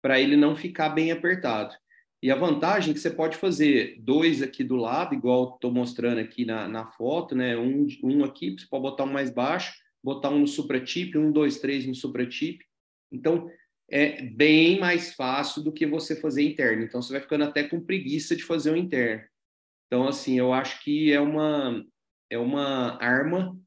[0.04, 1.74] para ele não ficar bem apertado.
[2.22, 6.18] E a vantagem é que você pode fazer dois aqui do lado, igual estou mostrando
[6.18, 7.56] aqui na, na foto, né?
[7.56, 11.58] Um, um aqui, você pode botar um mais baixo, botar um no supratip, um, dois,
[11.58, 12.62] três no supratip.
[13.10, 13.50] Então,
[13.90, 16.84] é bem mais fácil do que você fazer interno.
[16.84, 19.24] Então, você vai ficando até com preguiça de fazer o interno.
[19.86, 21.82] Então, assim, eu acho que é uma,
[22.28, 23.58] é uma arma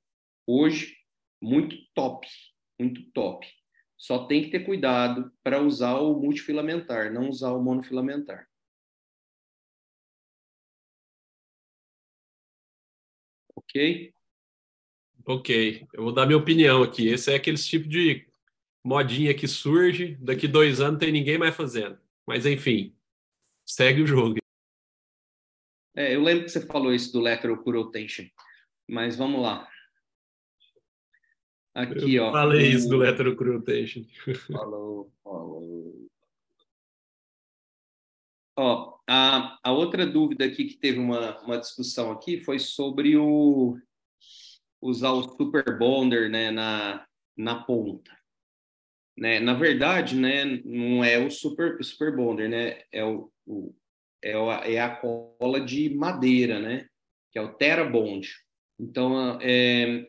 [0.45, 0.97] hoje
[1.41, 2.27] muito top,
[2.79, 3.56] muito top.
[3.97, 8.47] Só tem que ter cuidado para usar o multifilamentar, não usar o monofilamentar.
[13.55, 14.13] Ok?
[15.25, 17.07] Ok, eu vou dar minha opinião aqui.
[17.09, 18.25] Esse é aquele tipo de
[18.83, 21.99] modinha que surge, daqui dois anos tem ninguém mais fazendo.
[22.25, 22.95] Mas enfim,
[23.65, 24.37] segue o jogo.
[25.95, 28.25] É, eu lembro que você falou isso do lateral curotation,
[28.87, 29.67] mas vamos lá.
[31.77, 32.31] Aqui, eu ó.
[32.31, 34.03] Falei isso do Electrocrutation.
[34.51, 36.07] Falou, falou.
[38.57, 43.77] Ó, a, a outra dúvida aqui que teve uma, uma discussão aqui foi sobre o
[44.81, 47.05] usar o Super Bonder né, na,
[47.37, 48.11] na ponta.
[49.15, 49.39] Né?
[49.39, 52.81] Na verdade, né, não é o Super, super Bonder, né?
[52.91, 53.75] É, o, o,
[54.23, 56.87] é, a, é a cola de madeira, né?
[57.31, 58.27] Que é o Terra Bond.
[58.79, 60.07] Então, é,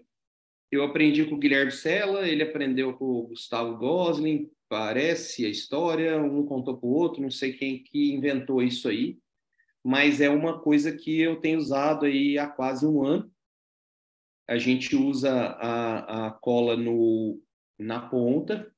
[0.70, 6.20] eu aprendi com o Guilherme Sela, ele aprendeu com o Gustavo Gosling, parece a história,
[6.20, 9.18] um contou para o outro, não sei quem que inventou isso aí,
[9.82, 13.30] mas é uma coisa que eu tenho usado aí há quase um ano.
[14.46, 17.40] A gente usa a, a cola no,
[17.78, 18.70] na ponta,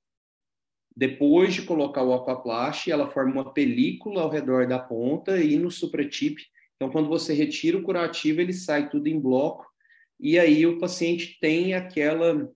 [0.95, 5.71] depois de colocar o aquaplast, ela forma uma película ao redor da ponta e no
[5.71, 6.41] supratip.
[6.77, 9.70] Então, quando você retira o curativo, ele sai tudo em bloco
[10.21, 12.51] e aí o paciente tem aquela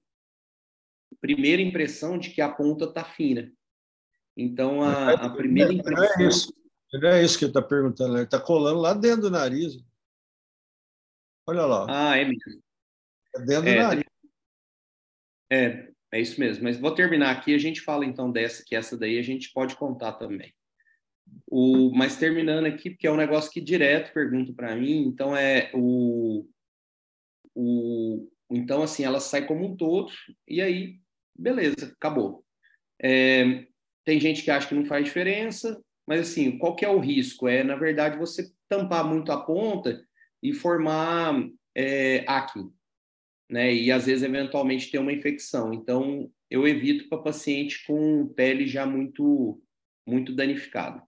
[1.20, 3.50] primeira impressão de que a ponta está fina.
[4.36, 6.04] Então, a, a primeira impressão...
[6.04, 6.54] Não é isso,
[6.92, 9.82] não é isso que ele está perguntando, ele está colando lá dentro do nariz.
[11.46, 11.86] Olha lá.
[11.88, 12.62] Ah, é mesmo.
[13.34, 14.04] É dentro é, do nariz.
[15.50, 16.64] É, é isso mesmo.
[16.64, 19.76] Mas vou terminar aqui, a gente fala então dessa, que essa daí a gente pode
[19.76, 20.54] contar também.
[21.46, 25.70] O, mas terminando aqui, porque é um negócio que direto pergunta para mim, então é
[25.72, 26.46] o,
[27.54, 30.12] o, então, assim, ela sai como um todo,
[30.46, 30.98] e aí,
[31.34, 32.44] beleza, acabou.
[33.02, 33.66] É,
[34.04, 37.48] tem gente que acha que não faz diferença, mas assim, qual que é o risco?
[37.48, 40.04] É, na verdade, você tampar muito a ponta
[40.42, 41.34] e formar
[41.74, 42.70] é, acne,
[43.50, 43.74] né?
[43.74, 45.72] E às vezes, eventualmente, ter uma infecção.
[45.72, 49.60] Então, eu evito para paciente com pele já muito,
[50.06, 51.02] muito danificada.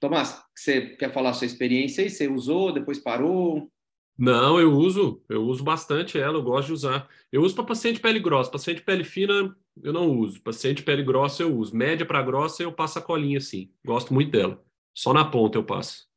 [0.00, 2.10] Tomás, você quer falar a sua experiência aí?
[2.10, 3.70] Você usou, depois parou?
[4.16, 7.08] Não, eu uso, eu uso bastante ela, eu gosto de usar.
[7.32, 10.40] Eu uso para paciente pele grossa, paciente pele fina eu não uso.
[10.40, 11.76] Paciente pele grossa eu uso.
[11.76, 13.72] Média para grossa eu passo a colinha assim.
[13.84, 14.62] Gosto muito dela.
[14.94, 16.08] Só na ponta eu passo.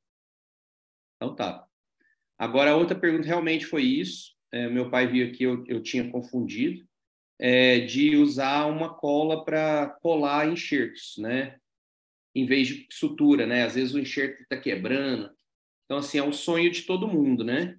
[1.15, 1.65] Então tá.
[2.37, 4.35] Agora a outra pergunta realmente foi isso.
[4.51, 6.87] É, meu pai viu aqui, eu, eu tinha confundido,
[7.37, 11.57] é, de usar uma cola para colar enxertos, né?
[12.33, 13.63] Em vez de sutura, né?
[13.63, 15.29] Às vezes o enxerto está quebrando.
[15.85, 17.77] Então, assim, é um sonho de todo mundo, né?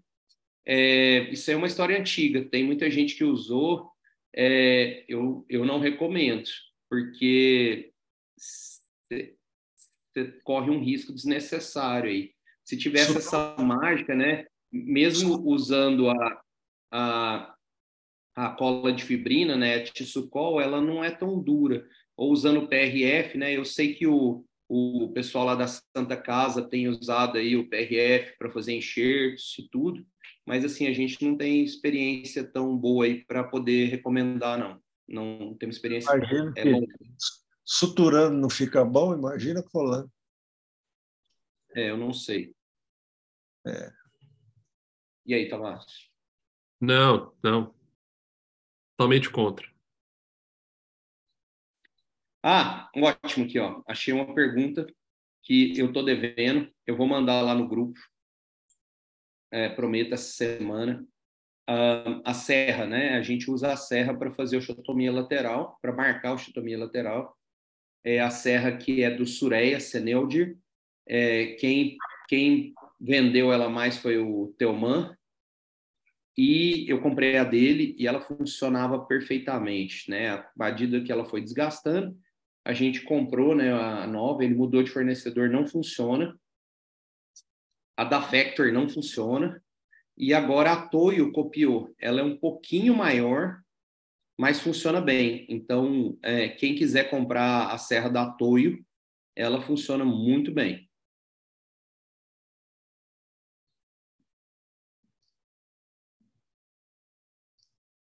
[0.70, 3.90] É, isso é uma história antiga, tem muita gente que usou,
[4.36, 6.44] é, eu, eu não recomendo,
[6.90, 7.90] porque
[8.36, 9.34] você
[10.44, 12.32] corre um risco desnecessário aí.
[12.66, 16.42] Se tivesse essa mágica, né, mesmo usando a,
[16.92, 17.54] a,
[18.36, 21.88] a cola de fibrina, né, a Tissucol, ela não é tão dura.
[22.14, 26.68] Ou usando o PRF, né, eu sei que o, o pessoal lá da Santa Casa
[26.68, 30.06] tem usado aí o PRF para fazer enxertos e tudo
[30.48, 34.82] mas assim, a gente não tem experiência tão boa aí para poder recomendar, não.
[35.06, 36.10] Não temos experiência.
[36.10, 36.88] Imagina é que
[37.62, 40.10] suturando não fica bom, imagina colando.
[41.76, 42.54] É, eu não sei.
[43.66, 43.92] É.
[45.26, 45.84] E aí, Tomás?
[46.80, 47.74] Não, não.
[48.96, 49.70] Totalmente contra.
[52.42, 53.82] Ah, ótimo aqui, ó.
[53.86, 54.86] Achei uma pergunta
[55.42, 56.72] que eu tô devendo.
[56.86, 58.00] Eu vou mandar lá no grupo
[59.50, 61.04] é, prometo essa semana.
[61.68, 63.10] Uh, a serra, né?
[63.18, 67.36] A gente usa a serra para fazer osteotomia lateral, para marcar a osteotomia lateral.
[68.02, 70.56] É a serra que é do Sureia Seneldir.
[71.06, 75.14] É, quem, quem vendeu ela mais foi o Teoman.
[76.36, 80.30] E eu comprei a dele e ela funcionava perfeitamente, né?
[80.30, 82.16] A medida que ela foi desgastando,
[82.64, 86.38] a gente comprou, né, a nova, ele mudou de fornecedor, não funciona.
[87.98, 89.60] A da Factor não funciona.
[90.16, 91.92] E agora a Toyo copiou.
[91.98, 93.60] Ela é um pouquinho maior,
[94.38, 95.44] mas funciona bem.
[95.48, 98.86] Então, é, quem quiser comprar a serra da Toyo,
[99.34, 100.88] ela funciona muito bem.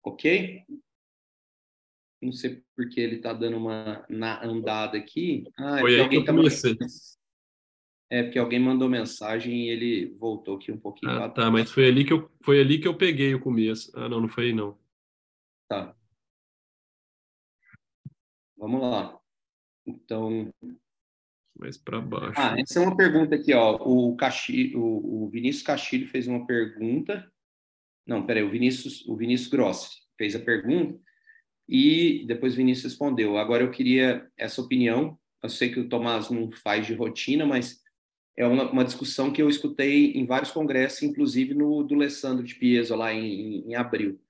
[0.03, 0.64] Ok?
[2.20, 5.44] Não sei porque ele está dando uma na andada aqui.
[5.57, 6.77] Ah, Foi aí que eu tá comecei.
[8.09, 11.11] É, porque alguém mandou mensagem e ele voltou aqui um pouquinho.
[11.12, 13.90] Ah, tá, mas foi ali, que eu, foi ali que eu peguei o começo.
[13.99, 14.79] Ah, não, não foi aí, não.
[15.69, 15.95] Tá.
[18.57, 19.19] Vamos lá.
[19.85, 20.53] Então.
[21.59, 22.35] Mais para baixo.
[22.37, 23.77] Ah, essa é uma pergunta aqui, ó.
[23.77, 27.31] O, Caxi, o, o Vinícius Castilho fez uma pergunta.
[28.07, 31.01] Não, peraí, o Vinícius, o Vinícius Grossi fez a pergunta
[31.69, 33.37] e depois o Vinícius respondeu.
[33.37, 35.19] Agora eu queria essa opinião.
[35.42, 37.83] Eu sei que o Tomás não faz de rotina, mas
[38.37, 42.55] é uma, uma, discussão que eu escutei em vários congressos, inclusive no do Alessandro de
[42.55, 44.20] Pieso, lá em, em, abril.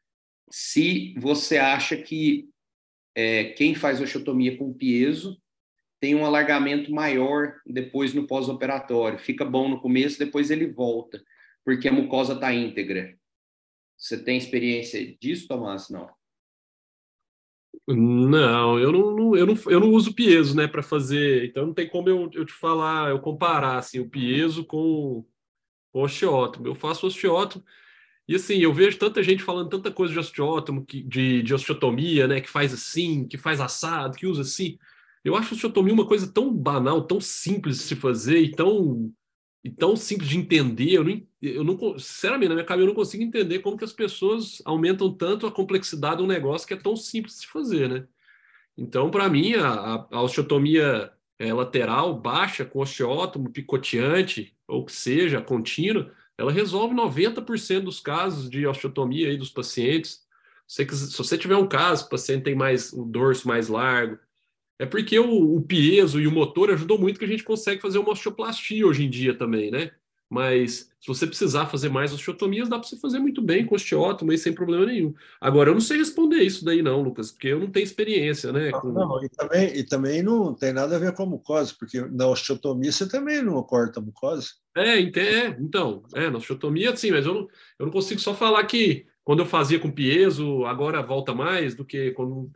[0.48, 2.48] Se você acha que
[3.14, 5.40] é, quem faz osteotomia com piezo
[5.98, 11.24] tem um alargamento maior depois no pós-operatório, fica bom no começo, depois ele volta,
[11.64, 13.18] porque a mucosa está íntegra.
[13.96, 15.88] Você tem experiência disso, Tomás?
[15.88, 16.08] Não.
[17.88, 21.46] Não, eu não, não, eu não, eu não uso piezo, né, para fazer.
[21.46, 25.24] Então não tem como eu, eu te falar, eu comparar assim, o piezo com
[25.92, 26.66] o osteótomo.
[26.66, 27.64] Eu faço osteótomo.
[28.28, 32.40] E assim, eu vejo tanta gente falando tanta coisa de osteótomo, de, de osteotomia, né?
[32.40, 34.78] Que faz assim, que faz assado, que usa assim.
[35.24, 39.12] Eu acho osteotomia uma coisa tão banal, tão simples de se fazer e tão,
[39.64, 40.92] e tão simples de entender.
[40.92, 43.92] Eu não, eu não, sinceramente, na minha cabeça, eu não consigo entender como que as
[43.92, 48.06] pessoas aumentam tanto a complexidade de um negócio que é tão simples de fazer, né?
[48.76, 55.40] Então, para mim, a, a osteotomia é, lateral baixa com osteótomo, picoteante, ou que seja,
[55.40, 60.24] contínua, ela resolve 90% dos casos de osteotomia aí dos pacientes.
[60.66, 64.18] Se, se você tiver um caso, o paciente tem mais o dorso mais largo,
[64.78, 67.98] é porque o, o piezo e o motor ajudou muito que a gente consegue fazer
[67.98, 69.90] uma osteoplastia hoje em dia também, né?
[70.28, 74.32] Mas se você precisar fazer mais osteotomias, dá para você fazer muito bem com osteótomo
[74.32, 75.14] aí sem problema nenhum.
[75.40, 78.72] Agora, eu não sei responder isso daí não, Lucas, porque eu não tenho experiência, né?
[78.72, 78.88] Com...
[78.88, 82.26] Não, e também, e também não tem nada a ver com a mucosa, porque na
[82.26, 84.48] osteotomia você também não corta a mucosa.
[84.76, 88.64] É, é então, é, na osteotomia sim, mas eu não, eu não consigo só falar
[88.64, 92.50] que quando eu fazia com piezo, agora volta mais do que quando...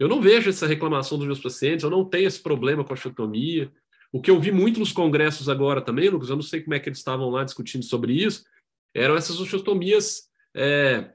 [0.00, 2.94] Eu não vejo essa reclamação dos meus pacientes, eu não tenho esse problema com a
[2.94, 3.70] osteotomia.
[4.10, 6.80] O que eu vi muito nos congressos agora também, Lucas, eu não sei como é
[6.80, 8.46] que eles estavam lá discutindo sobre isso,
[8.94, 11.12] eram essas osteotomias é,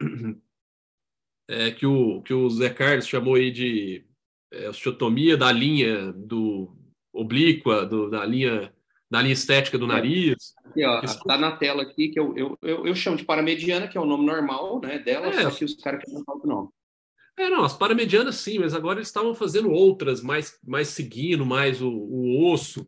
[1.50, 4.06] é, que, o, que o Zé Carlos chamou aí de
[4.54, 6.72] é, osteotomia da linha do
[7.12, 8.72] oblíqua, do, da linha
[9.10, 9.88] da linha estética do é.
[9.88, 10.54] nariz.
[10.66, 13.98] Aqui, ó, tá na tela aqui que eu, eu, eu, eu, chamo de paramediana, que
[13.98, 15.44] é o nome normal né, dela, é.
[15.44, 16.70] só que os caras querem falar o nome.
[17.38, 21.82] É, não, as paramedianas sim, mas agora eles estavam fazendo outras, mais, mais seguindo mais
[21.82, 22.88] o, o osso,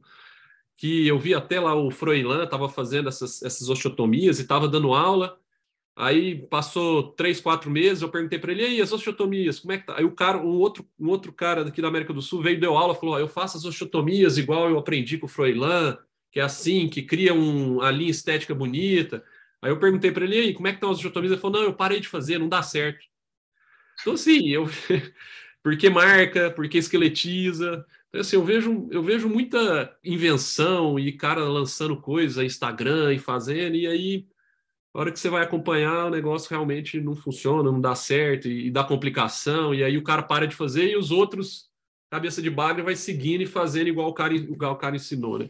[0.78, 4.94] que eu vi até lá o Froilan estava fazendo essas, essas osteotomias e estava dando
[4.94, 5.38] aula,
[5.96, 9.80] aí passou três, quatro meses, eu perguntei para ele, e aí, as osteotomias, como é
[9.80, 9.98] que tá?
[9.98, 12.78] Aí o cara, um outro, um outro cara daqui da América do Sul veio, deu
[12.78, 15.98] aula, falou, eu faço as osteotomias igual eu aprendi com o Froilan,
[16.32, 19.24] que é assim, que cria um, a linha estética bonita.
[19.62, 21.32] Aí eu perguntei para ele, e aí, como é que estão as osteotomias?
[21.32, 23.06] Ele falou, não, eu parei de fazer, não dá certo.
[24.02, 24.66] Então, assim, eu,
[25.64, 27.86] porque marca, porque esqueletiza.
[28.10, 33.76] Então, assim, eu vejo, eu vejo muita invenção e cara lançando coisas, Instagram e fazendo,
[33.76, 34.28] e aí,
[34.94, 38.68] a hora que você vai acompanhar, o negócio realmente não funciona, não dá certo, e,
[38.68, 41.70] e dá complicação, e aí o cara para de fazer e os outros,
[42.10, 45.50] cabeça de bagre, vai seguindo e fazendo igual o cara, igual o cara ensinou, né?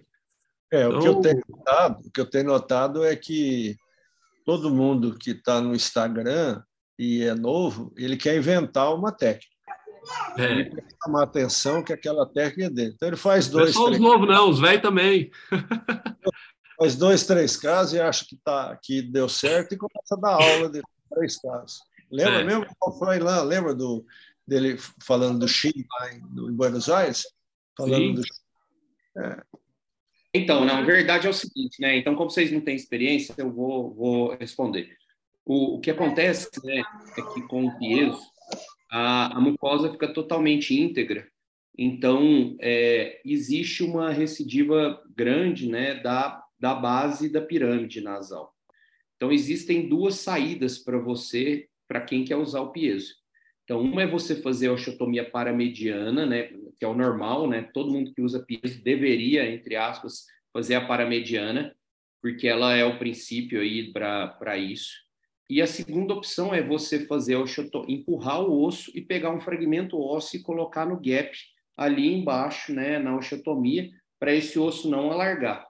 [0.71, 3.77] É, então, o que eu então tenho notado, o que eu tenho notado é que
[4.43, 6.62] todo mundo que está no Instagram
[6.97, 9.55] e é novo, ele quer inventar uma técnica.
[10.38, 10.51] É.
[10.51, 12.93] Ele quer chamar atenção que aquela técnica é dele.
[12.95, 13.75] Então ele faz dois.
[13.75, 15.31] Não é só os novos, não, os velhos também.
[16.77, 20.33] faz dois, três casos e acha que, tá, que deu certo e começa a dar
[20.33, 20.81] aula de
[21.13, 21.79] três casos.
[22.12, 22.43] Lembra é.
[22.43, 23.41] mesmo qual foi lá?
[23.41, 24.05] Lembra do,
[24.47, 27.23] dele falando do Chile lá em, em Buenos Aires?
[27.75, 28.13] Falando Sim.
[28.13, 28.21] do
[29.19, 29.43] é.
[30.33, 31.97] Então, na verdade é o seguinte, né?
[31.97, 34.95] Então, como vocês não têm experiência, eu vou, vou responder.
[35.47, 36.83] O, o que acontece né,
[37.17, 38.19] é que com o piezo,
[38.91, 41.25] a, a mucosa fica totalmente íntegra,
[41.77, 48.53] então é, existe uma recidiva grande né, da, da base da pirâmide nasal.
[49.15, 53.15] Então, existem duas saídas para você, para quem quer usar o piezo.
[53.63, 56.43] Então, uma é você fazer a osteotomia paramediana, né,
[56.77, 57.69] que é o normal, né?
[57.73, 61.75] Todo mundo que usa piezo deveria, entre aspas, fazer a paramediana,
[62.21, 65.07] porque ela é o princípio aí para isso.
[65.49, 67.45] E a segunda opção é você fazer o
[67.88, 71.31] empurrar o osso e pegar um fragmento ósseo e colocar no gap
[71.77, 75.65] ali embaixo, né, na osteotomia, para esse osso não alargar.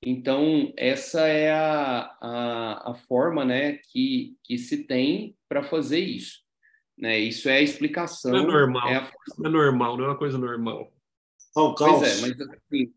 [0.00, 6.40] Então, essa é a, a, a forma né, que, que se tem para fazer isso.
[6.96, 7.18] Né?
[7.18, 8.30] Isso é a explicação.
[8.30, 8.88] Não é normal.
[8.88, 9.12] É, a...
[9.44, 10.92] é normal, não é uma coisa normal.
[11.56, 12.92] Oh, pois é, mas assim,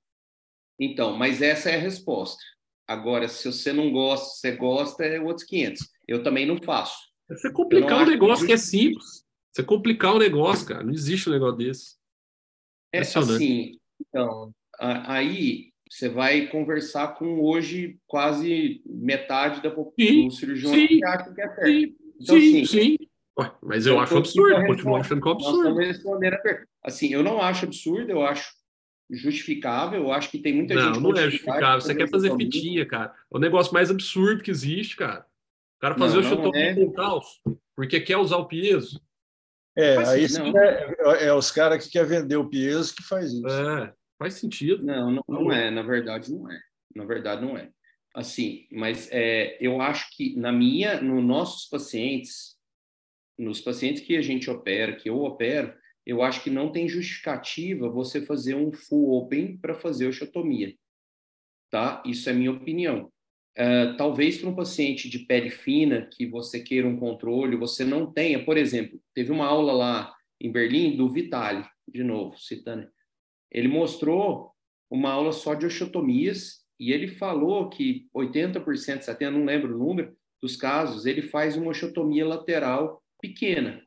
[0.79, 2.43] então, mas essa é a resposta.
[2.87, 5.87] Agora, se você não gosta, você gosta, é outros 500.
[6.11, 6.97] Eu também não faço.
[7.29, 8.47] Você complicar um negócio que...
[8.47, 9.25] que é simples.
[9.51, 10.83] Você complicar o um negócio, cara.
[10.83, 11.95] Não existe um negócio desse.
[12.93, 20.87] É assim, então, aí você vai conversar com hoje quase metade da população dos cirurgiões
[20.87, 21.65] que acham que é certo.
[21.65, 22.97] Sim, então, sim, assim, sim.
[23.39, 25.79] Ué, mas eu, eu acho absurdo, continuo achando que é absurdo.
[26.83, 28.51] Assim, eu não acho absurdo, eu acho
[29.09, 30.01] justificável.
[30.01, 30.93] Eu acho que tem muita não, gente.
[30.95, 31.81] Não, não é justificável.
[31.81, 33.13] Você quer fazer fitinha, cara.
[33.31, 35.25] É o negócio mais absurdo que existe, cara.
[35.81, 36.75] O cara fazer não, o chutomia é.
[36.75, 37.41] com caos,
[37.75, 39.01] porque quer usar o piezo.
[39.75, 43.47] É, aí é, é, é, os caras que quer vender o piezo que faz isso.
[43.47, 44.83] É, faz sentido.
[44.83, 45.71] Não, não, não é.
[45.71, 46.59] Na verdade, não é.
[46.95, 47.71] Na verdade, não é.
[48.13, 52.59] Assim, mas é, eu acho que na minha, nos nossos pacientes,
[53.35, 55.73] nos pacientes que a gente opera, que eu opero,
[56.05, 60.75] eu acho que não tem justificativa você fazer um full open para fazer osteotomia.
[61.71, 62.03] Tá?
[62.05, 63.11] Isso é minha opinião.
[63.57, 68.11] Uh, talvez para um paciente de pele fina, que você queira um controle, você não
[68.11, 72.89] tenha, por exemplo, teve uma aula lá em Berlim do Vitali, de novo, citando.
[73.51, 74.51] Ele mostrou
[74.89, 80.15] uma aula só de osteotomias e ele falou que 80%, 70%, não lembro o número,
[80.41, 83.83] dos casos, ele faz uma osteotomia lateral pequena,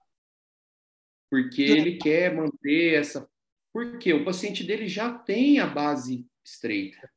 [1.29, 3.29] porque ele quer manter essa.
[3.73, 7.11] Porque o paciente dele já tem a base estreita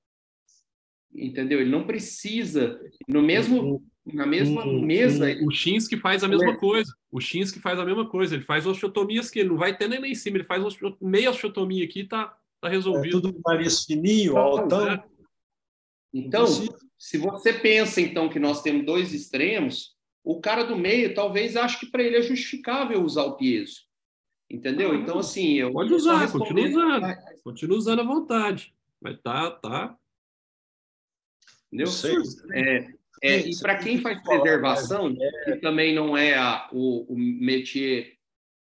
[1.17, 1.59] entendeu?
[1.59, 5.25] Ele não precisa no mesmo na mesma o, mesa.
[5.41, 6.55] O, o Shinsky faz a mesma é.
[6.55, 6.93] coisa.
[7.11, 8.35] O Shinsky faz a mesma coisa.
[8.35, 10.37] Ele faz osteotomias que ele não vai ter nem lá em cima.
[10.37, 10.63] Ele faz
[11.01, 13.17] meia osteotomia aqui e tá, tá resolvido.
[13.17, 14.89] É tudo nariz fininho, altão.
[14.89, 15.03] É.
[16.13, 16.45] Então,
[16.97, 21.79] se você pensa então que nós temos dois extremos, o cara do meio talvez ache
[21.79, 23.87] que para ele é justificável usar o piezo.
[24.49, 24.91] Entendeu?
[24.93, 25.73] Ah, então, assim, eu.
[25.73, 27.15] Pode usar, continua usando.
[27.43, 28.73] Continua usando à vontade.
[29.01, 29.95] Mas tá, tá,
[31.71, 31.91] Entendeu?
[32.53, 32.87] É,
[33.21, 35.13] é, e para quem faz preservação,
[35.43, 38.13] que também não é a, o, o métier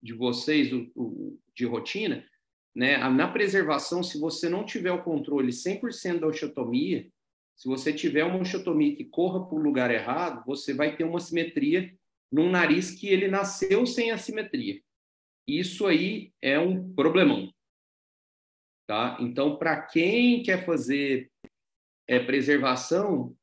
[0.01, 2.25] de vocês, o, o, de rotina,
[2.75, 2.97] né?
[3.09, 7.07] na preservação, se você não tiver o controle 100% da osteotomia,
[7.55, 11.19] se você tiver uma osteotomia que corra para o lugar errado, você vai ter uma
[11.19, 11.93] simetria
[12.31, 14.81] num nariz que ele nasceu sem assimetria.
[15.47, 17.51] Isso aí é um problemão.
[18.87, 19.17] Tá?
[19.19, 21.30] Então, para quem quer fazer
[22.11, 23.33] é, preservação,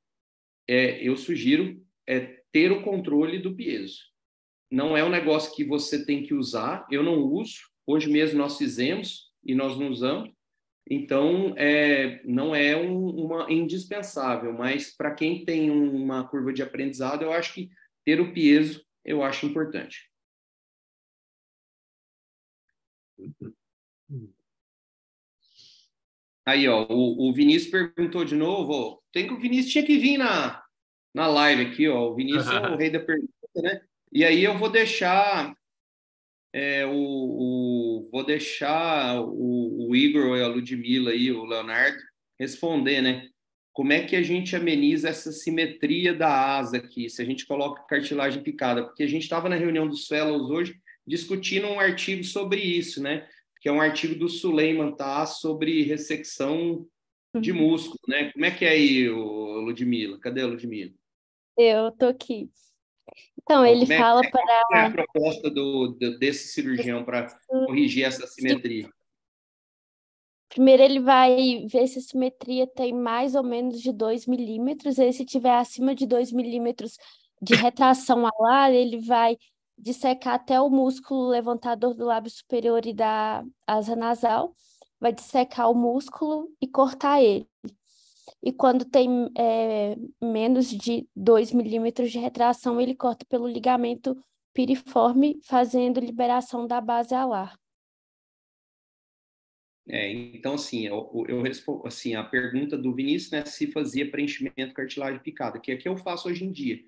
[0.68, 4.02] é, eu sugiro é, ter o controle do piezo.
[4.70, 7.60] Não é um negócio que você tem que usar, eu não uso.
[7.86, 10.30] Hoje mesmo nós fizemos e nós não usamos.
[10.90, 17.22] Então, é, não é um, uma indispensável, mas para quem tem uma curva de aprendizado,
[17.22, 17.70] eu acho que
[18.04, 20.10] ter o piezo eu acho importante.
[26.48, 29.02] Aí, ó, o, o Vinícius perguntou de novo.
[29.12, 30.62] tem que o Vinícius tinha que vir na,
[31.14, 32.08] na live aqui, ó.
[32.08, 33.82] O Vinícius é o rei da pergunta, né?
[34.10, 35.54] E aí eu vou deixar
[36.50, 41.98] é, o, o, vou deixar o, o Igor, a Ludmilla e o Leonardo
[42.40, 43.28] responder, né?
[43.70, 47.84] Como é que a gente ameniza essa simetria da asa aqui, se a gente coloca
[47.86, 48.84] cartilagem picada?
[48.84, 53.28] Porque a gente estava na reunião dos fellows hoje discutindo um artigo sobre isso, né?
[53.60, 56.86] Que é um artigo do Suleiman tá sobre ressecção
[57.38, 57.58] de uhum.
[57.58, 58.32] músculo, né?
[58.32, 60.18] Como é que é aí, o Ludmila?
[60.18, 60.92] Cadê a Ludmila?
[61.56, 62.50] Eu tô aqui.
[63.42, 64.64] Então, ele é, fala para.
[64.68, 68.88] Qual é a proposta do, desse cirurgião para corrigir essa simetria?
[70.48, 74.98] Primeiro, ele vai ver se a simetria tem mais ou menos de 2 milímetros.
[74.98, 76.96] E se tiver acima de 2 milímetros
[77.40, 79.36] de retração alar, ele vai
[79.78, 84.54] dissecar até o músculo levantador do lábio superior e da asa nasal,
[85.00, 87.48] vai dissecar o músculo e cortar ele.
[88.42, 94.16] E quando tem é, menos de 2 milímetros de retração, ele corta pelo ligamento
[94.52, 97.58] piriforme, fazendo liberação da base alar.
[99.88, 104.74] É, então, assim, eu, eu respondo, assim, a pergunta do Vinícius, né, se fazia preenchimento
[104.74, 106.78] cartilagem picada, que é que eu faço hoje em dia.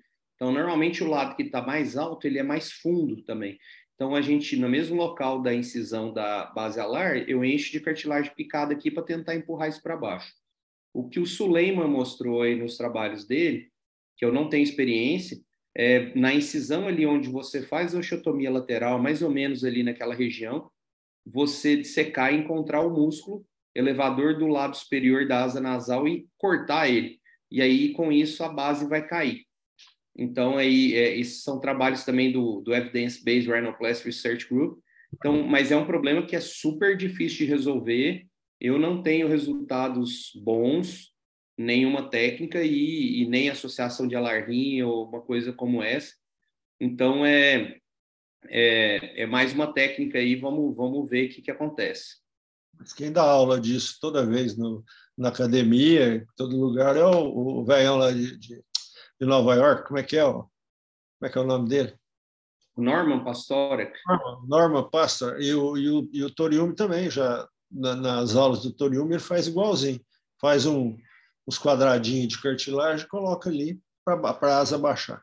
[0.41, 3.59] Então, normalmente o lado que está mais alto, ele é mais fundo também.
[3.93, 8.33] Então, a gente, no mesmo local da incisão da base alar, eu encho de cartilagem
[8.35, 10.33] picada aqui para tentar empurrar isso para baixo.
[10.91, 13.69] O que o Suleiman mostrou aí nos trabalhos dele,
[14.17, 15.39] que eu não tenho experiência,
[15.77, 20.15] é na incisão ali onde você faz a osteotomia lateral, mais ou menos ali naquela
[20.15, 20.71] região,
[21.23, 26.89] você dissecar e encontrar o músculo elevador do lado superior da asa nasal e cortar
[26.89, 27.19] ele.
[27.51, 29.45] E aí, com isso, a base vai cair.
[30.15, 34.79] Então, aí, é, esses são trabalhos também do, do Evidence Based Rhinoplasty Research Group.
[35.13, 38.25] Então, mas é um problema que é super difícil de resolver.
[38.59, 41.11] Eu não tenho resultados bons,
[41.57, 46.13] nenhuma técnica e, e nem associação de alarrim ou uma coisa como essa.
[46.79, 47.77] Então, é,
[48.49, 52.21] é, é mais uma técnica aí, vamos, vamos ver o que, que acontece.
[52.95, 54.83] Quem dá aula disso toda vez no,
[55.17, 58.63] na academia, em todo lugar, é o, o velhão lá de, de
[59.21, 60.23] de Nova York, como é que é?
[60.23, 60.49] Como
[61.21, 61.93] é que é o nome dele?
[62.75, 63.93] Norman Pastorek.
[64.07, 65.39] Norman, Norman Pastor.
[65.39, 69.19] E o, e o, e o Toriumi também, já na, nas aulas do Toriumi, ele
[69.19, 70.01] faz igualzinho.
[70.39, 70.97] Faz um,
[71.47, 75.21] uns quadradinhos de cartilagem coloca ali para a asa baixar.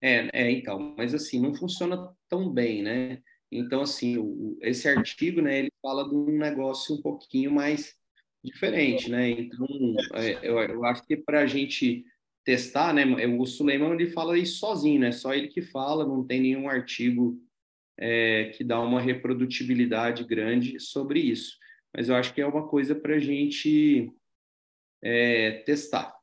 [0.00, 3.20] É, é, então, mas assim, não funciona tão bem, né?
[3.50, 7.94] Então, assim, o, esse artigo, né, ele fala de um negócio um pouquinho mais
[8.44, 9.30] diferente, né?
[9.30, 9.66] Então,
[10.14, 12.04] é, eu, eu acho que para a gente
[12.46, 13.04] testar, né?
[13.26, 15.10] O Suleiman ele fala isso sozinho, né?
[15.10, 17.42] Só ele que fala, não tem nenhum artigo
[17.98, 21.58] é, que dá uma reprodutibilidade grande sobre isso.
[21.92, 24.12] Mas eu acho que é uma coisa para a gente
[25.02, 26.16] é, testar.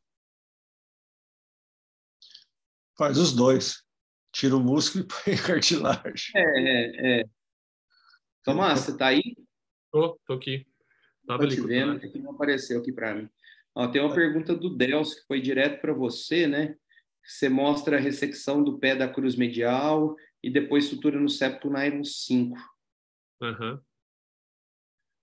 [2.97, 3.84] Faz os dois.
[4.32, 6.32] Tira o músculo e põe cartilagem.
[6.36, 7.26] É, é, é.
[8.43, 9.21] Tomás, você está aí?
[9.91, 10.65] Tô, tô aqui.
[11.28, 13.30] Tava te vendo, que não apareceu aqui para mim.
[13.76, 16.76] Ó, tem uma pergunta do Delcio, que foi direto para você, né?
[17.24, 22.03] Você mostra a ressecção do pé da cruz medial e depois sutura no septo Nylon
[22.03, 22.57] 5.
[23.41, 23.80] Uhum.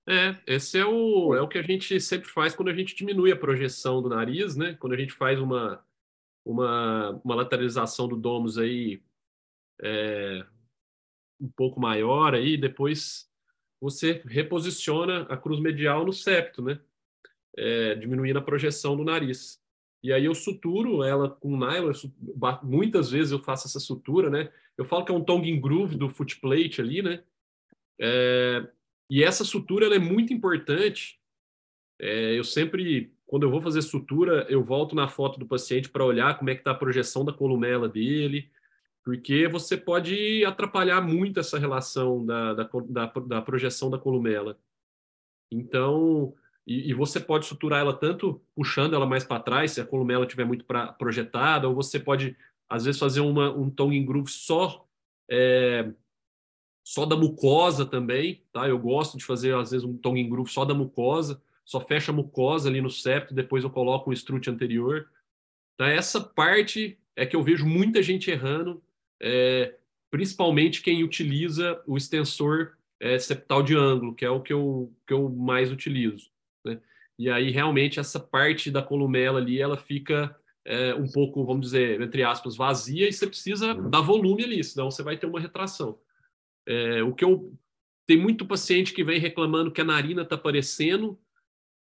[0.08, 3.30] É, esse é o, é o que a gente sempre faz quando a gente diminui
[3.30, 4.74] a projeção do nariz, né?
[4.74, 5.84] Quando a gente faz uma,
[6.44, 9.02] uma, uma lateralização do domus aí
[9.80, 10.44] é,
[11.40, 13.30] um pouco maior aí, depois
[13.80, 16.80] você reposiciona a cruz medial no septo, né?
[17.56, 19.60] É, diminuindo a projeção do nariz.
[20.02, 21.92] E aí eu suturo ela com nylon,
[22.62, 24.50] muitas vezes eu faço essa sutura, né?
[24.76, 27.22] Eu falo que é um tongue groove do footplate ali, né?
[28.00, 28.66] É,
[29.10, 31.20] e essa sutura é muito importante.
[31.98, 36.04] É, eu sempre, quando eu vou fazer sutura, eu volto na foto do paciente para
[36.04, 38.50] olhar como é que está a projeção da columela dele,
[39.04, 44.58] porque você pode atrapalhar muito essa relação da, da, da, da projeção da columela.
[45.50, 46.34] Então,
[46.70, 50.24] e, e, você pode suturar ela tanto puxando ela mais para trás, se a columela
[50.24, 52.36] estiver muito pra, projetada, ou você pode,
[52.68, 54.86] às vezes, fazer uma, um tongue groove só
[55.28, 55.90] é,
[56.84, 58.68] só da mucosa também, tá?
[58.68, 62.14] Eu gosto de fazer, às vezes, um tongue groove só da mucosa, só fecha a
[62.14, 65.08] mucosa ali no septo, depois eu coloco um strut anterior.
[65.76, 65.88] Tá?
[65.88, 68.80] Essa parte é que eu vejo muita gente errando,
[69.20, 69.76] é,
[70.08, 75.12] principalmente quem utiliza o extensor é, septal de ângulo, que é o que eu, que
[75.12, 76.29] eu mais utilizo.
[76.64, 76.80] Né?
[77.18, 80.34] E aí, realmente, essa parte da columela ali, ela fica
[80.64, 84.90] é, um pouco, vamos dizer, entre aspas, vazia, e você precisa dar volume ali, senão
[84.90, 85.98] você vai ter uma retração.
[86.66, 87.52] É, o que eu
[88.06, 91.16] tem muito paciente que vem reclamando que a narina está aparecendo,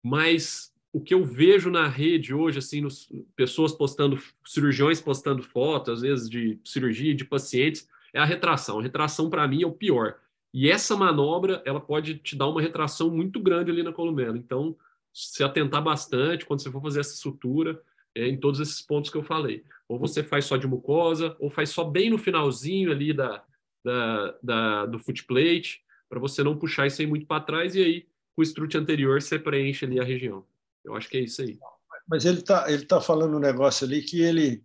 [0.03, 5.93] mas o que eu vejo na rede hoje, assim, nos, pessoas postando, cirurgiões postando fotos,
[5.93, 8.79] às vezes de cirurgia de pacientes, é a retração.
[8.79, 10.17] A retração para mim é o pior.
[10.57, 14.35] E essa manobra, ela pode te dar uma retração muito grande ali na columela.
[14.35, 14.75] Então,
[15.13, 17.79] se atentar bastante quando você for fazer essa sutura,
[18.15, 19.63] é, em todos esses pontos que eu falei.
[19.87, 23.43] Ou você faz só de mucosa, ou faz só bem no finalzinho ali da,
[23.85, 28.07] da, da, do footplate, para você não puxar isso aí muito para trás, e aí,
[28.35, 30.43] com o strut anterior, você preenche ali a região.
[30.83, 31.59] Eu acho que é isso aí.
[32.07, 34.63] Mas ele está ele tá falando um negócio ali que ele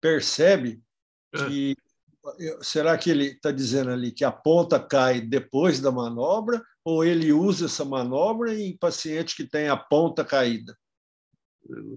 [0.00, 0.80] percebe
[1.34, 1.44] é.
[1.48, 1.72] que.
[1.72, 1.91] É.
[2.60, 7.32] Será que ele está dizendo ali que a ponta cai depois da manobra ou ele
[7.32, 10.76] usa essa manobra em paciente que tem a ponta caída?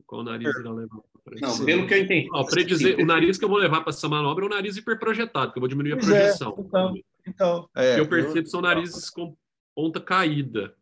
[0.06, 1.04] Qual nariz ele leva?
[1.42, 2.30] Não, pelo que eu entendi.
[2.66, 5.58] Dizer, o nariz que eu vou levar para essa manobra é o nariz hiperprojetado, que
[5.58, 6.56] eu vou diminuir a é, projeção.
[6.56, 6.94] É, então,
[7.28, 9.36] então é, eu percebo que são narizes com
[9.76, 10.76] ponta caída.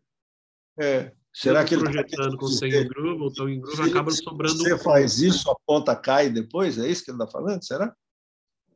[0.78, 1.12] É.
[1.34, 4.74] Será que ele tá projetando com 100 groove ou tão em groove acaba sobrando Você
[4.74, 6.78] um faz isso, a ponta cai depois?
[6.78, 7.64] É isso que ele está falando?
[7.64, 7.96] Será?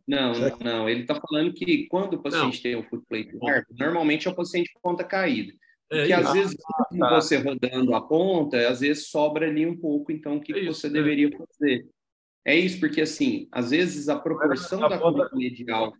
[0.07, 0.89] Não, não, não.
[0.89, 2.61] Ele está falando que quando o paciente não.
[2.63, 3.37] tem o foot plate
[3.77, 5.53] normalmente é o paciente com ponta caída.
[5.89, 7.09] É, que às vezes, tá.
[7.15, 10.87] você rodando a ponta, às vezes sobra ali um pouco, então o que, é você
[10.87, 11.31] isso, deveria é.
[11.31, 11.89] fazer?
[12.45, 15.29] É isso, porque assim, às vezes a proporção a da ponta...
[15.29, 15.93] cruz medial,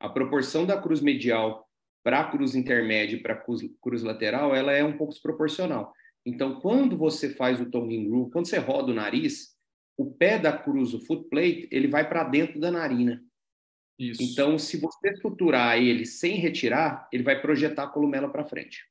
[0.00, 1.68] a proporção da cruz medial
[2.02, 5.92] para a cruz intermédia e para a cruz, cruz, lateral, ela é um pouco desproporcional.
[6.24, 9.53] Então, quando você faz o tongue groove, quando você roda o nariz,
[9.96, 13.22] o pé da cruz, o foot plate, ele vai para dentro da narina.
[13.98, 14.22] Isso.
[14.22, 18.84] Então, se você suturar ele sem retirar, ele vai projetar a columela para frente.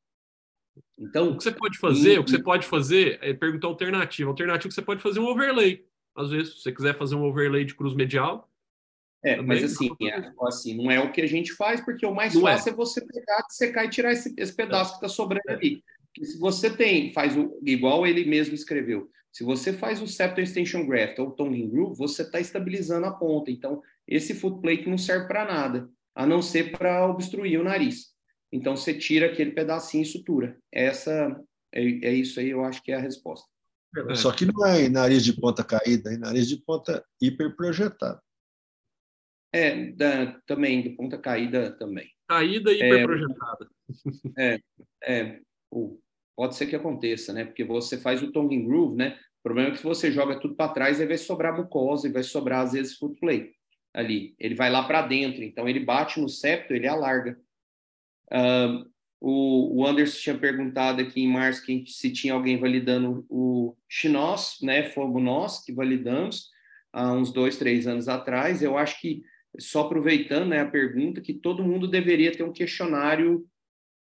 [0.97, 4.29] Então, o que você pode fazer, o que você pode fazer é perguntar alternativa.
[4.29, 5.85] Alternativa que você pode fazer um overlay.
[6.15, 8.49] Às vezes, se você quiser fazer um overlay de cruz medial.
[9.23, 12.33] É, mas assim, é, assim, não é o que a gente faz, porque o mais
[12.33, 12.53] não é.
[12.53, 12.73] fácil é.
[12.73, 12.75] é.
[12.75, 14.93] você pegar, secar e tirar esse, esse pedaço é.
[14.93, 15.81] que está sobrando ali.
[16.07, 20.39] Porque se você tem, faz o, igual ele mesmo escreveu, se você faz o septo
[20.39, 23.49] extension graft ou tongue groove, você está estabilizando a ponta.
[23.49, 28.13] Então, esse foot plate não serve para nada, a não ser para obstruir o nariz.
[28.51, 30.55] Então você tira aquele pedacinho e sutura.
[30.71, 31.35] Essa
[31.73, 33.47] é, é isso aí, eu acho que é a resposta.
[34.09, 38.21] É, só que não é nariz de ponta caída, é nariz de ponta hiperprojetada.
[39.51, 42.07] É, da, também, de ponta caída também.
[42.27, 43.67] Caída e hiperprojetada.
[44.37, 44.59] É,
[45.03, 45.39] é,
[46.35, 47.45] pode ser que aconteça, né?
[47.45, 49.17] Porque você faz o tongue groove, né?
[49.39, 52.11] O problema é que se você joga tudo para trás, aí vai sobrar mucosa e
[52.11, 53.53] vai sobrar, às vezes, foot plate
[53.93, 54.35] ali.
[54.39, 57.37] Ele vai lá para dentro, então ele bate no septo, ele alarga.
[58.31, 58.89] Uh,
[59.25, 64.89] o, Anderson tinha perguntado aqui em março se tinha alguém validando o Xinós, né?
[64.89, 66.49] Fomos nós que validamos
[66.91, 68.61] há uns dois, três anos atrás.
[68.61, 69.23] Eu acho que,
[69.59, 73.47] só aproveitando né, a pergunta, que todo mundo deveria ter um questionário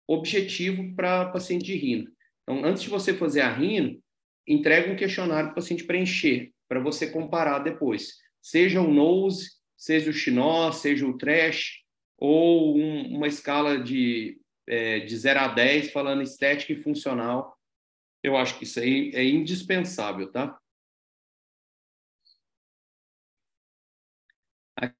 [0.06, 2.10] objetivo para paciente de rino.
[2.42, 4.02] Então, antes de você fazer a rino,
[4.46, 8.18] entrega um questionário para o paciente preencher, para você comparar depois.
[8.42, 11.82] seja o nose, seja o chinó, seja o trash,
[12.18, 17.56] ou um, uma escala de, é, de 0 a 10 falando estética e funcional.
[18.22, 20.58] Eu acho que isso aí é indispensável, tá?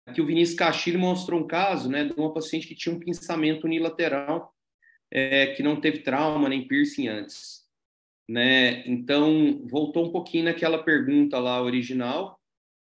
[0.07, 3.67] Aqui o Vinícius Castilho mostrou um caso né, de uma paciente que tinha um pinçamento
[3.67, 4.55] unilateral,
[5.11, 7.61] é, que não teve trauma nem piercing antes.
[8.29, 8.87] Né?
[8.87, 12.39] Então, voltou um pouquinho naquela pergunta lá original.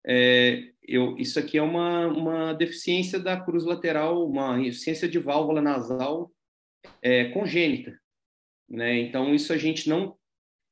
[0.07, 5.61] É, eu, isso aqui é uma, uma deficiência da cruz lateral, uma insuficiência de válvula
[5.61, 6.31] nasal
[7.03, 7.99] é, congênita.
[8.69, 8.99] Né?
[9.01, 10.17] Então, isso a gente não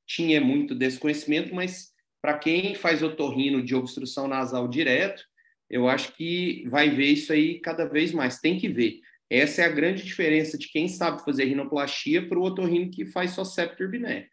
[0.07, 5.25] tinha muito desse conhecimento, mas para quem faz otorrino de obstrução nasal direto,
[5.69, 8.39] eu acho que vai ver isso aí cada vez mais.
[8.39, 9.01] Tem que ver.
[9.33, 13.31] Essa é a grande diferença de quem sabe fazer rinoplastia para o otorrino que faz
[13.31, 14.29] só septo urbiné.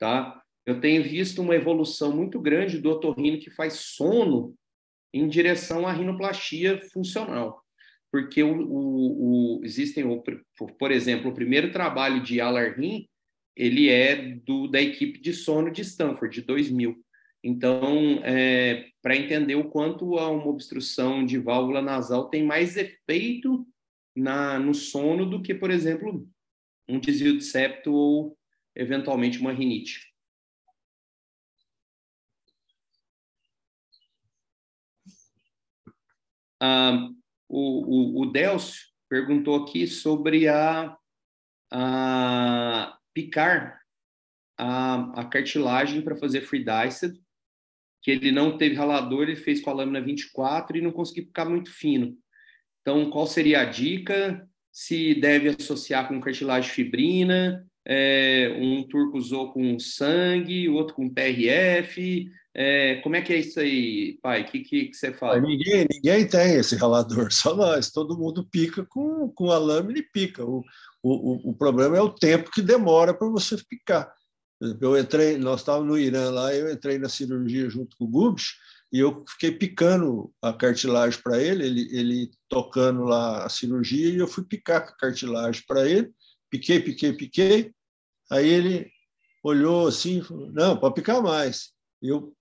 [0.00, 0.42] Tá?
[0.66, 4.52] Eu tenho visto uma evolução muito grande do otorrino que faz sono
[5.14, 7.62] em direção à rinoplastia funcional.
[8.10, 10.20] Porque o, o, o existem, o,
[10.76, 13.08] por exemplo, o primeiro trabalho de Alarrin,
[13.54, 17.00] ele é do, da equipe de sono de Stanford, de 2000.
[17.44, 23.64] Então, é, para entender o quanto uma obstrução de válvula nasal tem mais efeito
[24.14, 26.28] na, no sono do que, por exemplo,
[26.88, 28.38] um desvio de septo ou,
[28.74, 30.10] eventualmente, uma rinite.
[36.60, 37.08] Ah,
[37.48, 40.96] o, o, o Delcio perguntou aqui sobre a,
[41.72, 43.80] a picar
[44.58, 47.18] a, a cartilagem para fazer free diced
[48.02, 51.44] que ele não teve ralador, ele fez com a lâmina 24 e não conseguiu ficar
[51.44, 52.16] muito fino.
[52.90, 54.44] Então, qual seria a dica?
[54.72, 61.08] Se deve associar com cartilagem fibrina, é, um turco usou com sangue, o outro com
[61.08, 62.28] PRF.
[62.52, 64.42] É, como é que é isso aí, pai?
[64.42, 65.40] O que, que, que, você fala?
[65.40, 67.92] Ninguém, ninguém tem esse ralador, só nós.
[67.92, 70.44] Todo mundo pica com, com a lâmina e pica.
[70.44, 70.64] O,
[71.00, 74.12] o, o problema é o tempo que demora para você picar.
[74.80, 78.54] Eu entrei, nós estávamos no Irã lá, eu entrei na cirurgia junto com o Gubs
[78.92, 84.18] e eu fiquei picando a cartilagem para ele, ele, ele tocando lá a cirurgia e
[84.18, 86.10] eu fui picar a cartilagem para ele,
[86.50, 87.72] piquei, piquei, piquei.
[88.30, 88.90] Aí ele
[89.44, 91.70] olhou assim, falou, não, pode picar mais.
[92.02, 92.34] Eu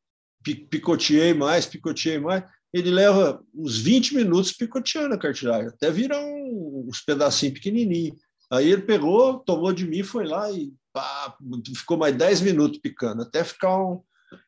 [0.43, 2.43] picoteei mais, picoteei mais.
[2.73, 8.19] Ele leva uns 20 minutos picoteando a cartilagem, até virar um, uns pedacinhos pequenininhos.
[8.51, 11.35] Aí ele pegou, tomou de mim, foi lá e pá,
[11.75, 14.01] ficou mais 10 minutos picando, até ficar um,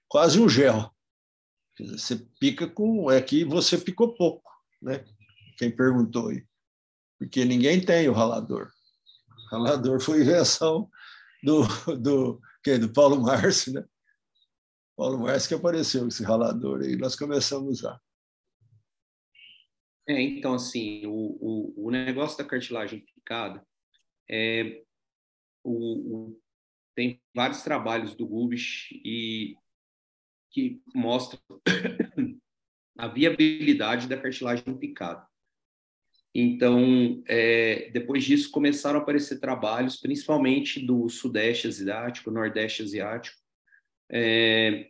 [0.07, 0.91] quase um gel.
[1.89, 3.09] Você pica com.
[3.09, 4.51] É que você picou pouco,
[4.81, 5.03] né?
[5.57, 6.45] Quem perguntou aí.
[7.17, 8.71] Porque ninguém tem o ralador.
[9.29, 10.89] O ralador foi invenção
[11.43, 11.61] do,
[11.97, 12.79] do, quem?
[12.79, 13.85] do Paulo Márcio, né?
[14.95, 18.01] Paulo Márcio que apareceu esse ralador aí, nós começamos a usar.
[20.07, 23.65] É, então, assim, o, o, o negócio da cartilagem picada
[24.29, 24.83] é,
[25.63, 26.41] o, o,
[26.95, 29.55] tem vários trabalhos do Gubish e
[30.51, 31.39] que mostram
[32.97, 35.25] a viabilidade da cartilagem picada.
[36.33, 43.37] Então, é, depois disso, começaram a aparecer trabalhos, principalmente do Sudeste Asiático, Nordeste Asiático,
[44.09, 44.89] é,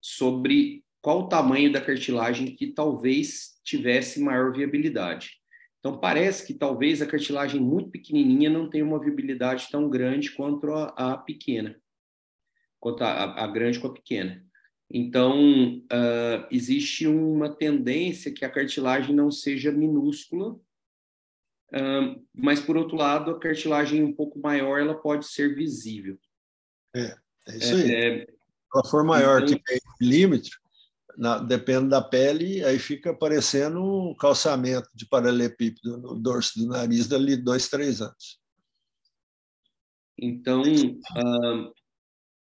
[0.00, 5.38] sobre qual o tamanho da cartilagem que talvez tivesse maior viabilidade.
[5.78, 10.70] Então, parece que talvez a cartilagem muito pequenininha não tenha uma viabilidade tão grande quanto
[10.72, 11.78] a, a pequena,
[12.80, 14.43] quanto a, a, grande com a pequena.
[14.90, 22.96] Então, uh, existe uma tendência que a cartilagem não seja minúscula, uh, mas, por outro
[22.96, 26.18] lado, a cartilagem um pouco maior ela pode ser visível.
[26.94, 27.16] É,
[27.48, 27.94] é isso aí.
[27.94, 28.36] É, Se
[28.74, 30.58] ela for maior então, que meio milímetro,
[31.16, 37.08] na, depende da pele, aí fica parecendo um calçamento de paralelepípedo no dorso do nariz
[37.08, 38.40] dali dois, três anos.
[40.18, 41.72] Então, uh,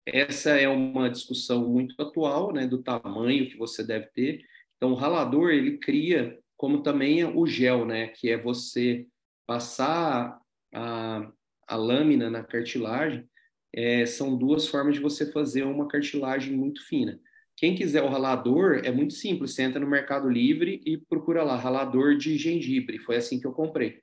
[0.08, 4.41] essa é uma discussão muito atual, né, do tamanho que você deve ter.
[4.76, 9.05] Então, o ralador, ele cria, como também o gel, né, que é você
[9.45, 10.39] passar
[10.74, 11.32] a,
[11.68, 13.28] a lâmina na cartilagem,
[13.74, 17.20] é, são duas formas de você fazer uma cartilagem muito fina.
[17.55, 19.53] Quem quiser o ralador, é muito simples.
[19.53, 22.99] Você entra no Mercado Livre e procura lá, ralador de gengibre.
[22.99, 23.99] Foi assim que eu comprei.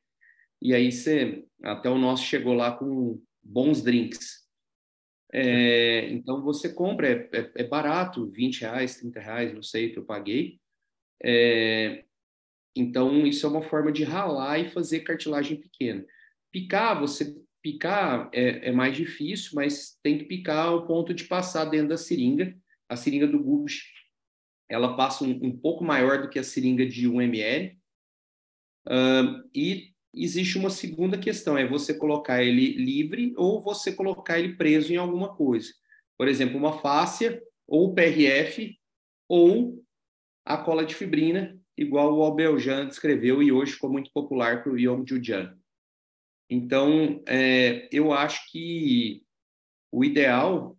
[0.61, 4.44] E aí você, até o nosso chegou lá com bons drinks.
[5.37, 9.99] É, então você compra, é, é, é, barato, 20 reais, 30 reais, não sei que
[9.99, 10.61] eu paguei.
[11.23, 12.05] É,
[12.77, 16.07] então isso é uma forma de ralar e fazer cartilagem pequena.
[16.53, 21.65] Picar, você picar é, é mais difícil, mas tem que picar ao ponto de passar
[21.65, 22.57] dentro da seringa
[22.89, 23.83] a seringa do Gush.
[24.69, 27.79] ela passa um, um pouco maior do que a seringa de 1 ml.
[28.87, 34.55] Uh, e existe uma segunda questão, é você colocar ele livre ou você colocar ele
[34.55, 35.73] preso em alguma coisa.
[36.17, 38.79] Por exemplo, uma fáscia, ou PRF,
[39.29, 39.83] ou
[40.45, 44.79] a cola de fibrina, igual o Albeljan descreveu e hoje ficou muito popular para o
[44.79, 45.57] Yong Jujian.
[46.49, 49.25] Então, é, eu acho que
[49.91, 50.79] o ideal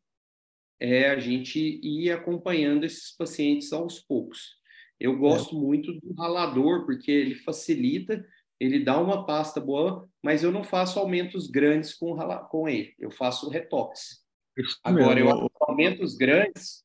[0.79, 4.57] é a gente ir acompanhando esses pacientes aos poucos.
[4.99, 5.59] Eu gosto é.
[5.59, 8.25] muito do ralador, porque ele facilita,
[8.59, 12.15] ele dá uma pasta boa, mas eu não faço aumentos grandes com,
[12.49, 14.23] com ele, eu faço retoques.
[14.57, 15.29] Isso Agora, mesmo.
[15.29, 16.83] eu aumentos grandes,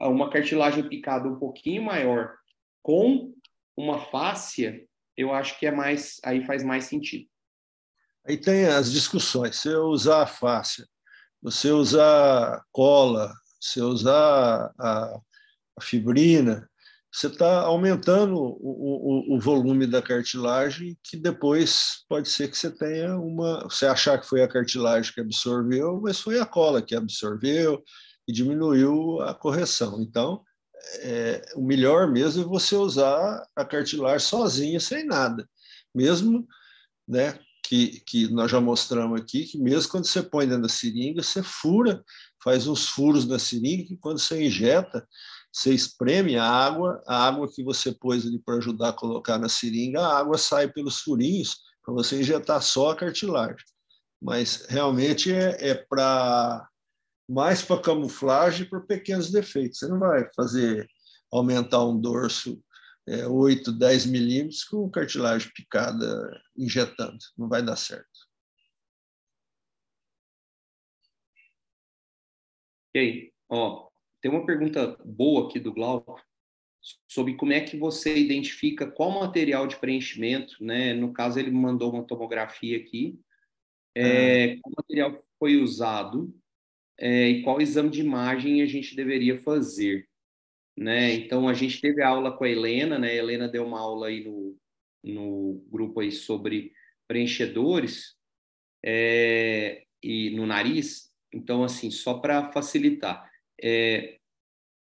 [0.00, 2.34] uma cartilagem picada um pouquinho maior
[2.82, 3.32] com
[3.76, 4.86] uma fáscia,
[5.16, 7.26] eu acho que é mais, aí faz mais sentido.
[8.26, 9.56] Aí tem as discussões.
[9.56, 10.86] Se eu usar a fáscia,
[11.40, 15.20] você usar cola, você usar a,
[15.76, 16.68] a fibrina,
[17.16, 22.70] você está aumentando o, o, o, volume da cartilagem, que depois pode ser que você
[22.70, 23.62] tenha uma.
[23.62, 27.82] Você achar que foi a cartilagem que absorveu, mas foi a cola que absorveu
[28.28, 29.98] e diminuiu a correção.
[30.02, 30.42] Então,
[30.98, 35.48] é, o melhor mesmo é você usar a cartilagem sozinha, sem nada.
[35.94, 36.46] Mesmo
[37.08, 41.22] né, que, que nós já mostramos aqui, que mesmo quando você põe dentro da seringa,
[41.22, 42.04] você fura,
[42.44, 45.08] faz uns furos na seringa, que quando você injeta,
[45.56, 49.48] você espreme a água, a água que você pôs ali para ajudar a colocar na
[49.48, 53.64] seringa, a água sai pelos furinhos para você injetar só a cartilagem.
[54.20, 56.68] Mas realmente é, é para
[57.26, 59.78] mais para camuflagem para pequenos defeitos.
[59.78, 60.86] Você não vai fazer
[61.32, 62.62] aumentar um dorso
[63.08, 67.16] é, 8, 10 milímetros com cartilagem picada injetando.
[67.36, 68.06] Não vai dar certo.
[72.94, 73.32] Ok.
[73.48, 73.85] Ó,
[74.26, 76.20] tem uma pergunta boa aqui do Glauco
[77.08, 80.92] sobre como é que você identifica qual material de preenchimento, né?
[80.94, 83.20] No caso, ele mandou uma tomografia aqui.
[83.94, 84.58] É, ah.
[84.60, 86.36] Qual material foi usado
[86.98, 90.08] é, e qual exame de imagem a gente deveria fazer,
[90.76, 91.14] né?
[91.14, 93.10] Então, a gente teve aula com a Helena, né?
[93.10, 94.58] A Helena deu uma aula aí no,
[95.04, 96.72] no grupo aí sobre
[97.06, 98.16] preenchedores
[98.84, 101.12] é, e no nariz.
[101.32, 103.30] Então, assim, só para facilitar,
[103.62, 104.18] é,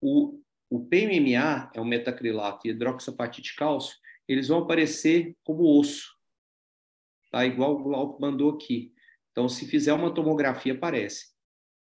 [0.01, 0.39] o,
[0.70, 3.95] o PMMA, é o metacrilato e hidroxapatite cálcio,
[4.28, 6.16] eles vão aparecer como osso,
[7.32, 7.45] tá?
[7.45, 8.93] Igual o Glauco mandou aqui.
[9.32, 11.28] Então, se fizer uma tomografia, aparece.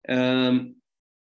[0.09, 0.75] Um,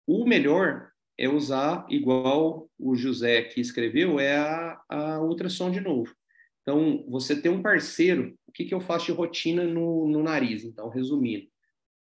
[0.08, 6.14] o melhor é usar, igual o José aqui escreveu, é a, a ultrassom de novo.
[6.62, 10.64] Então, você tem um parceiro, o que, que eu faço de rotina no, no nariz?
[10.64, 11.47] Então, resumindo,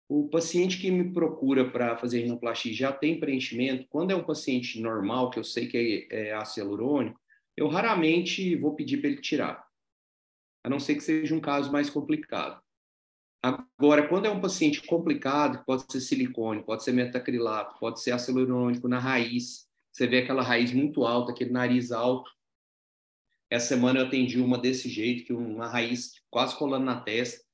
[0.08, 3.86] o paciente que me procura para fazer rinoplastia já tem preenchimento.
[3.88, 7.20] Quando é um paciente normal, que eu sei que é, é ácido hialurônico,
[7.56, 9.66] eu raramente vou pedir para ele tirar,
[10.62, 12.60] a não ser que seja um caso mais complicado.
[13.42, 18.40] Agora, quando é um paciente complicado, pode ser silicone, pode ser metacrilato, pode ser ácido
[18.40, 22.30] hialurônico na raiz, você vê aquela raiz muito alta, aquele nariz alto.
[23.48, 27.45] Essa semana eu atendi uma desse jeito, que uma raiz quase colando na testa.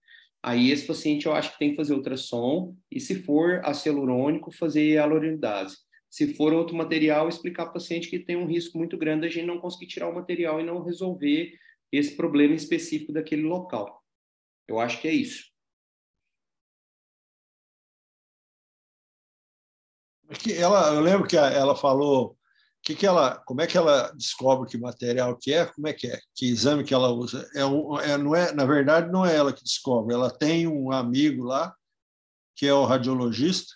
[0.43, 4.51] Aí esse paciente eu acho que tem que fazer ultrassom e se for ácido hialurônico,
[4.51, 5.77] fazer hialuronidase.
[6.11, 9.31] Se for outro material, explicar para o paciente que tem um risco muito grande a
[9.31, 11.53] gente não conseguir tirar o material e não resolver
[11.93, 14.03] esse problema específico daquele local.
[14.67, 15.53] Eu acho que é isso.
[20.59, 22.37] ela, eu lembro que ela falou
[22.83, 26.09] que que ela, como é que ela descobre que material que é, como é que
[26.09, 27.49] é, que exame que ela usa.
[27.55, 30.15] É, um, é, não é, na verdade, não é ela que descobre.
[30.15, 31.75] Ela tem um amigo lá
[32.57, 33.75] que é o radiologista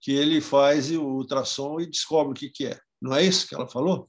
[0.00, 2.78] que ele faz o ultrassom e descobre o que que é.
[3.02, 4.08] Não é isso que ela falou?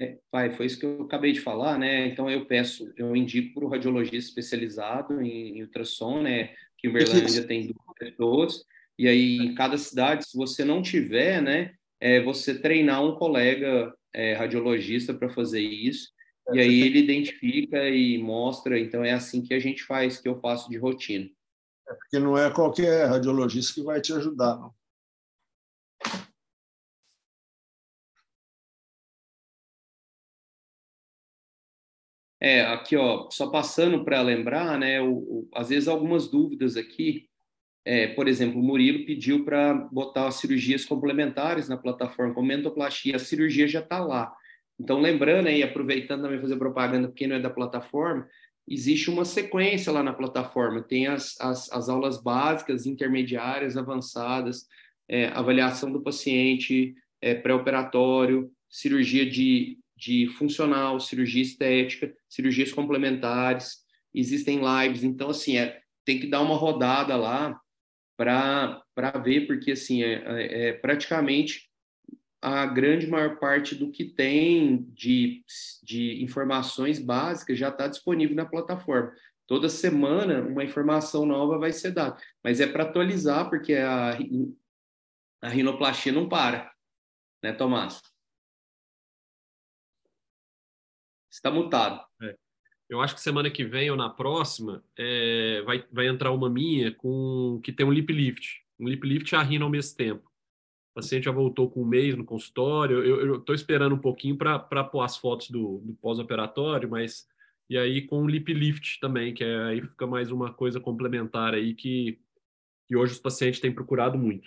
[0.00, 2.06] É, pai, foi isso que eu acabei de falar, né?
[2.06, 6.54] Então eu peço, eu indico para o radiologista especializado em, em ultrassom, né?
[6.78, 8.64] Que em Uberlândia tem duas pessoas
[8.98, 13.94] e aí, em cada cidade, se você não tiver, né, é você treinar um colega
[14.12, 16.10] é, radiologista para fazer isso.
[16.52, 18.76] E aí ele identifica e mostra.
[18.76, 21.30] Então, é assim que a gente faz, que eu faço de rotina.
[21.88, 24.74] É porque não é qualquer radiologista que vai te ajudar, não.
[32.40, 37.30] É, aqui, ó, só passando para lembrar, né, o, o, às vezes algumas dúvidas aqui,
[37.84, 43.18] é, por exemplo, o Murilo pediu para botar cirurgias complementares na plataforma, como endoplastia, a
[43.18, 44.32] cirurgia já está lá.
[44.78, 48.26] Então, lembrando aí, aproveitando também fazer propaganda, porque não é da plataforma,
[48.68, 50.82] existe uma sequência lá na plataforma.
[50.82, 54.66] Tem as, as, as aulas básicas, intermediárias, avançadas,
[55.08, 63.82] é, avaliação do paciente, é, pré-operatório, cirurgia de, de funcional, cirurgia estética, cirurgias complementares,
[64.14, 67.58] existem lives, então assim, é, tem que dar uma rodada lá
[68.16, 68.84] para
[69.22, 71.70] ver, porque assim, é, é, é praticamente
[72.40, 75.44] a grande maior parte do que tem de,
[75.82, 79.12] de informações básicas já está disponível na plataforma.
[79.46, 84.18] Toda semana uma informação nova vai ser dada, mas é para atualizar, porque a,
[85.40, 86.72] a rinoplastia não para,
[87.42, 88.02] né, Tomás?
[91.30, 92.11] Está mutado.
[92.92, 96.94] Eu acho que semana que vem ou na próxima é, vai, vai entrar uma minha
[96.94, 100.30] com que tem um lip lift, um lip lift e a rino ao mesmo tempo.
[100.90, 103.02] O paciente já voltou com um mês no consultório.
[103.02, 107.26] Eu estou esperando um pouquinho para pôr as fotos do, do pós-operatório, mas
[107.70, 111.54] e aí com o lip lift também, que é, aí fica mais uma coisa complementar
[111.54, 112.20] aí que,
[112.86, 114.46] que hoje os pacientes têm procurado muito.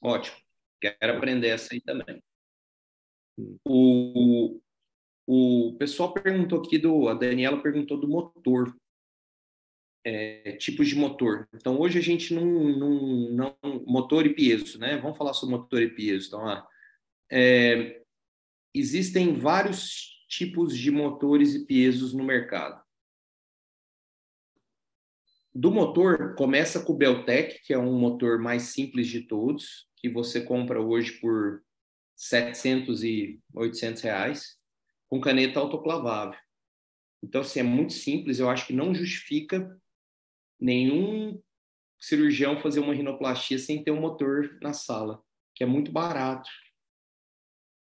[0.00, 0.38] Ótimo.
[0.80, 2.22] Quero aprender essa aí também.
[3.62, 4.58] O,
[5.26, 8.74] o pessoal perguntou aqui do, a Daniela perguntou do motor
[10.06, 11.48] é, tipos de motor.
[11.52, 14.96] Então, hoje a gente não, não, não, Motor e piezo, né?
[14.98, 16.28] Vamos falar sobre motor e piezo.
[16.28, 16.64] Então, lá.
[17.30, 18.00] É,
[18.72, 22.80] existem vários tipos de motores e piesos no mercado.
[25.52, 30.08] Do motor, começa com o Beltec, que é um motor mais simples de todos, que
[30.08, 31.64] você compra hoje por
[32.14, 34.56] 700 e 800 reais,
[35.08, 36.38] com caneta autoclavável.
[37.22, 39.80] Então, assim, é muito simples, eu acho que não justifica
[40.60, 41.40] nenhum
[41.98, 45.22] cirurgião fazer uma rinoplastia sem ter um motor na sala,
[45.54, 46.48] que é muito barato.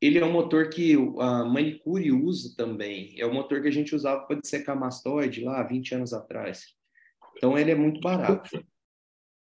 [0.01, 3.19] Ele é um motor que a manicure usa também.
[3.19, 6.67] É o motor que a gente usava para dissecar mastoide lá 20 anos atrás.
[7.37, 8.63] Então ele é muito barato.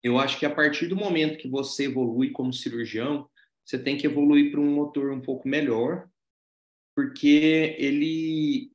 [0.03, 3.29] Eu acho que a partir do momento que você evolui como cirurgião,
[3.65, 6.10] você tem que evoluir para um motor um pouco melhor,
[6.95, 8.71] porque ele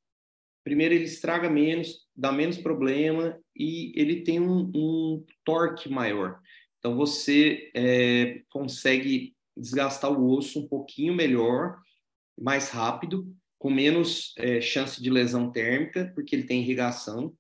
[0.66, 6.40] primeiro ele estraga menos, dá menos problema e ele tem um, um torque maior.
[6.80, 11.78] Então você é, consegue desgastar o osso um pouquinho melhor,
[12.38, 17.34] mais rápido, com menos é, chance de lesão térmica, porque ele tem irrigação.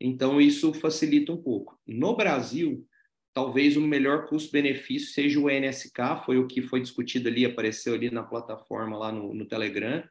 [0.00, 1.78] Então isso facilita um pouco.
[1.86, 2.86] No Brasil,
[3.34, 8.10] talvez o melhor custo-benefício seja o NSK, foi o que foi discutido ali, apareceu ali
[8.10, 10.02] na plataforma lá no, no Telegram.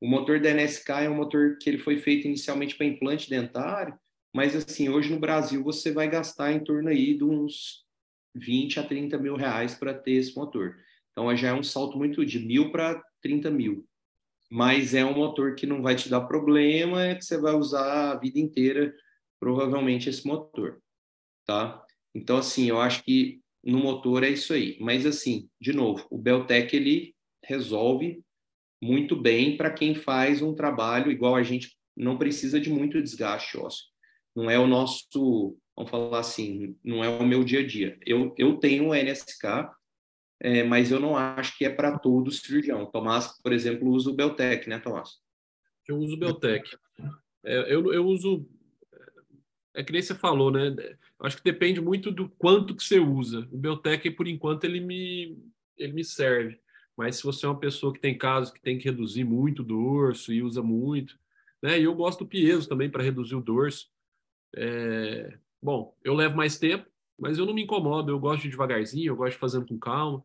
[0.00, 3.98] O motor da NSK é um motor que ele foi feito inicialmente para implante dentário,
[4.34, 7.84] mas assim, hoje no Brasil você vai gastar em torno aí de uns
[8.34, 10.76] 20 a 30 mil reais para ter esse motor.
[11.12, 13.86] Então já é um salto muito de mil para 30 mil.
[14.50, 18.12] Mas é um motor que não vai te dar problema, é que você vai usar
[18.12, 18.94] a vida inteira,
[19.40, 20.80] provavelmente, esse motor.
[21.46, 21.84] Tá?
[22.14, 24.76] Então, assim, eu acho que no motor é isso aí.
[24.80, 28.22] Mas, assim, de novo, o Beltec ele resolve
[28.82, 33.56] muito bem para quem faz um trabalho igual a gente não precisa de muito desgaste
[33.56, 33.94] ósseo
[34.34, 37.98] não é o nosso, vamos falar assim, não é o meu dia a dia.
[38.04, 39.70] Eu, eu tenho o NSK,
[40.40, 42.86] é, mas eu não acho que é para todo cirurgião.
[42.86, 45.18] Tomás, por exemplo, usa o Beltec, né, Tomás?
[45.86, 46.76] Eu uso o Beltec.
[47.44, 48.48] É, eu, eu uso.
[49.74, 50.74] É que nem você falou, né?
[51.20, 53.48] Acho que depende muito do quanto que você usa.
[53.52, 55.38] O Beltec, por enquanto, ele me,
[55.76, 56.60] ele me serve.
[56.96, 59.64] Mas se você é uma pessoa que tem casos que tem que reduzir muito o
[59.64, 61.18] dorso e usa muito,
[61.62, 61.80] né?
[61.80, 63.88] E eu gosto do piezo também para reduzir o dorso.
[64.54, 66.88] É, bom, eu levo mais tempo,
[67.18, 70.24] mas eu não me incomodo, eu gosto de devagarzinho, eu gosto de fazendo com calma,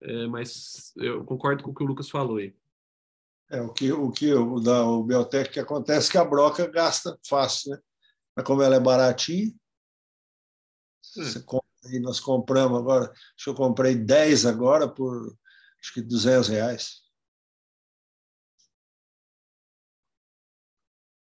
[0.00, 2.54] é, mas eu concordo com o que o Lucas falou aí.
[3.50, 6.66] É, o que o, que o, da, o Biotech que acontece é que a broca
[6.66, 7.78] gasta fácil, né?
[8.34, 11.22] Mas como ela é baratinha, hum.
[11.22, 15.36] você compra, e nós compramos agora, acho que eu comprei 10 agora por
[15.84, 17.04] acho que 200 reais.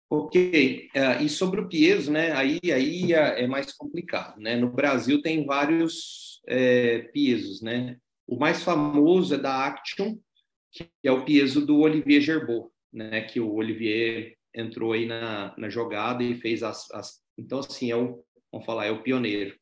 [0.09, 2.33] Ok, uh, e sobre o piezo, né?
[2.33, 4.55] Aí, aí é, é mais complicado, né?
[4.55, 7.99] No Brasil tem vários é, piesos, né?
[8.27, 10.17] O mais famoso é da Action,
[10.71, 13.23] que é o piezo do Olivier Gerbeau, né?
[13.23, 17.97] Que o Olivier entrou aí na, na jogada e fez as, as, então assim é
[17.97, 19.59] o vamos falar é o pioneiro.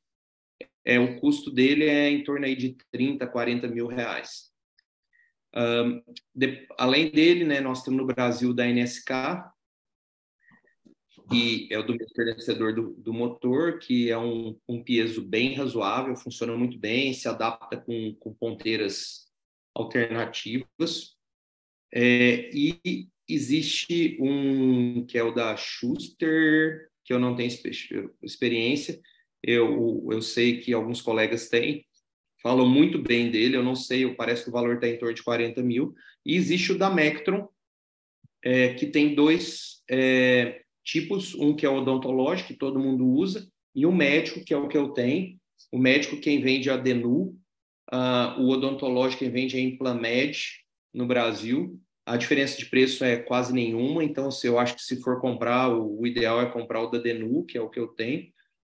[0.84, 4.49] É o custo dele é em torno aí de 30, 40 mil reais.
[5.54, 6.02] Um,
[6.34, 7.60] de, além dele, né?
[7.60, 9.50] Nós temos no Brasil da NSK
[11.30, 16.16] que é o do fornecedor do, do, motor, que é um, um peso bem razoável,
[16.16, 19.28] funciona muito bem, se adapta com, com ponteiras
[19.72, 21.16] alternativas.
[21.94, 27.48] É, e existe um que é o da Schuster, que eu não tenho
[28.22, 29.00] experiência,
[29.42, 31.86] eu, eu sei que alguns colegas têm,
[32.42, 35.22] falam muito bem dele, eu não sei, parece que o valor está em torno de
[35.22, 35.94] 40 mil.
[36.24, 37.48] E existe o da Mectron,
[38.42, 43.86] é, que tem dois é, tipos, um que é odontológico, que todo mundo usa, e
[43.86, 45.38] o médico, que é o que eu tenho.
[45.70, 47.36] O médico, quem vende é a Denu,
[47.92, 50.38] uh, o odontológico, quem vende é a Implamed,
[50.92, 51.78] no Brasil.
[52.04, 55.68] A diferença de preço é quase nenhuma, então se eu acho que se for comprar,
[55.68, 58.26] o, o ideal é comprar o da Denu, que é o que eu tenho.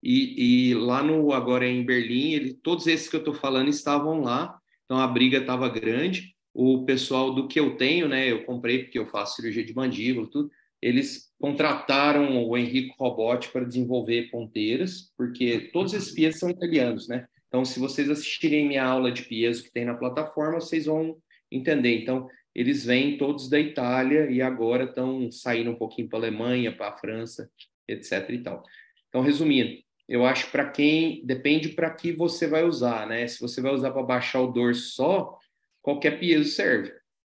[0.03, 4.21] E, e lá no agora em Berlim, ele, todos esses que eu estou falando estavam
[4.21, 6.35] lá, então a briga estava grande.
[6.53, 10.27] O pessoal do que eu tenho, né, eu comprei porque eu faço cirurgia de mandíbula,
[10.29, 10.49] tudo.
[10.81, 17.27] Eles contrataram o Henrico Robotti para desenvolver ponteiras, porque todos esses pias são italianos, né?
[17.47, 21.17] Então, se vocês assistirem minha aula de piezo que tem na plataforma, vocês vão
[21.51, 22.01] entender.
[22.01, 26.75] Então, eles vêm todos da Itália e agora estão saindo um pouquinho para a Alemanha,
[26.75, 27.49] para a França,
[27.87, 28.29] etc.
[28.31, 28.63] e tal.
[29.07, 29.77] Então, resumindo,
[30.07, 33.27] eu acho para quem depende para que você vai usar, né?
[33.27, 35.37] Se você vai usar para baixar o dorso só,
[35.81, 36.93] qualquer piezo serve.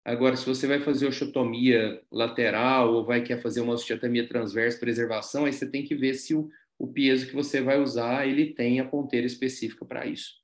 [0.04, 5.44] Agora, se você vai fazer osteotomia lateral ou vai querer fazer uma osteotomia transversa, preservação,
[5.44, 8.80] aí você tem que ver se o, o piezo que você vai usar ele tem
[8.80, 10.34] a ponteira específica para isso.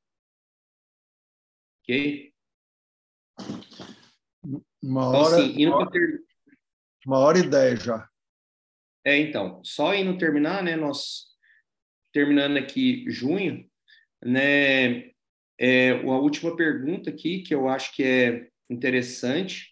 [1.83, 2.33] Ok?
[4.83, 6.25] Uma então, hora, então, assim, uma, ter...
[7.07, 8.09] uma hora e dez já.
[9.05, 10.77] É, então, só indo terminar, né?
[10.77, 11.34] Nós
[12.15, 13.69] terminando aqui junho,
[14.25, 15.11] né?
[15.59, 19.71] É, a última pergunta aqui, que eu acho que é interessante,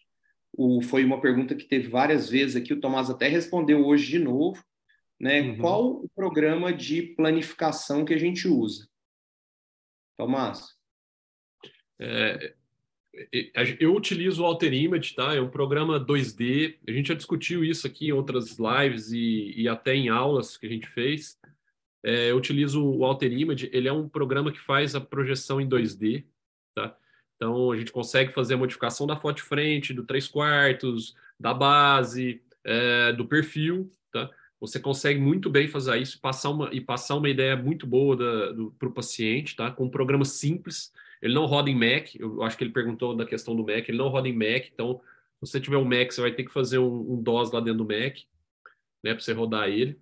[0.52, 4.18] o, foi uma pergunta que teve várias vezes aqui, o Tomás até respondeu hoje de
[4.18, 4.62] novo,
[5.18, 5.40] né?
[5.40, 5.58] Uhum.
[5.58, 8.86] Qual o programa de planificação que a gente usa?
[10.18, 10.76] Tomás?
[11.98, 12.54] É,
[13.78, 15.34] eu utilizo o Alter Image, tá?
[15.34, 16.76] É um programa 2D.
[16.86, 20.66] A gente já discutiu isso aqui em outras lives e, e até em aulas que
[20.66, 21.38] a gente fez.
[22.02, 25.68] É, eu utilizo o Alter Image, ele é um programa que faz a projeção em
[25.68, 26.24] 2D,
[26.74, 26.96] tá?
[27.36, 31.52] Então, a gente consegue fazer a modificação da foto de frente, do 3 quartos, da
[31.52, 34.30] base, é, do perfil, tá?
[34.60, 38.16] Você consegue muito bem fazer isso passar uma, e passar uma ideia muito boa
[38.78, 39.70] para o paciente, tá?
[39.70, 40.92] Com um programa simples.
[41.20, 43.98] Ele não roda em Mac, eu acho que ele perguntou da questão do Mac, ele
[43.98, 45.00] não roda em Mac, então,
[45.42, 47.84] se você tiver um Mac, você vai ter que fazer um, um DOS lá dentro
[47.84, 48.18] do Mac,
[49.02, 49.98] né, para você rodar ele.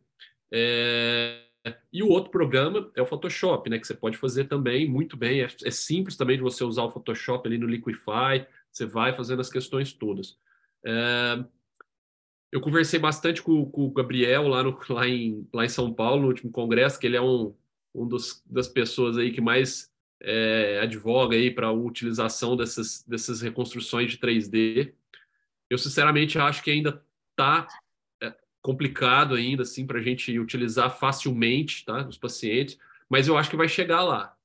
[0.52, 1.49] É...
[1.92, 3.78] E o outro programa é o Photoshop, né?
[3.78, 5.42] Que você pode fazer também muito bem.
[5.42, 8.46] É, é, simples também de você usar o Photoshop ali no Liquify.
[8.72, 10.38] Você vai fazendo as questões todas.
[10.86, 11.44] É,
[12.50, 16.22] eu conversei bastante com, com, o Gabriel lá, no, lá, em, lá em São Paulo,
[16.22, 17.54] no último congresso, que ele é um,
[17.94, 19.90] um dos, das pessoas aí que mais
[20.22, 24.92] é, advoga aí para a utilização dessas, dessas reconstruções de 3D.
[25.68, 27.68] Eu, sinceramente, acho que ainda está
[28.62, 33.56] complicado ainda assim para a gente utilizar facilmente, tá, os pacientes, mas eu acho que
[33.56, 34.36] vai chegar lá.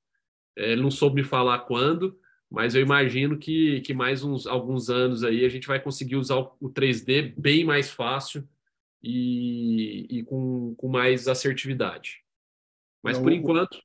[0.56, 2.18] É, ele não soube me falar quando,
[2.50, 6.38] mas eu imagino que, que mais uns alguns anos aí a gente vai conseguir usar
[6.38, 8.48] o 3D bem mais fácil
[9.04, 12.24] e, e com, com mais assertividade.
[13.04, 13.80] Mas por enquanto.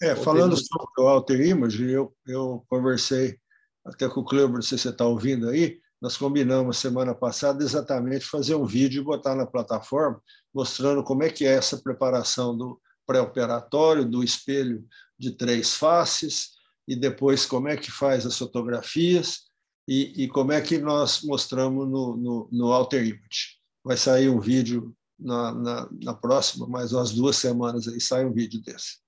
[0.00, 3.38] É, falando sobre o Alter Image, eu, eu conversei
[3.84, 7.62] até com o Cleber, não sei se você está ouvindo aí, nós combinamos semana passada
[7.62, 10.20] exatamente fazer um vídeo e botar na plataforma,
[10.52, 14.84] mostrando como é que é essa preparação do pré-operatório, do espelho
[15.16, 16.50] de três faces,
[16.88, 19.42] e depois como é que faz as fotografias
[19.86, 23.60] e, e como é que nós mostramos no, no, no Alter Image.
[23.84, 28.32] Vai sair um vídeo na, na, na, próxima, mais umas duas semanas aí sai um
[28.32, 28.98] vídeo desse.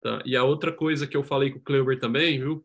[0.00, 0.22] Tá.
[0.24, 2.64] E a outra coisa que eu falei com o Cleber também, viu?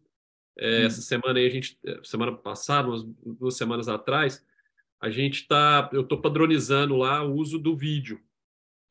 [0.57, 0.85] É, hum.
[0.85, 4.43] Essa semana aí, a gente, é, semana passada, umas duas semanas atrás,
[4.99, 8.21] a gente está, eu estou padronizando lá o uso do vídeo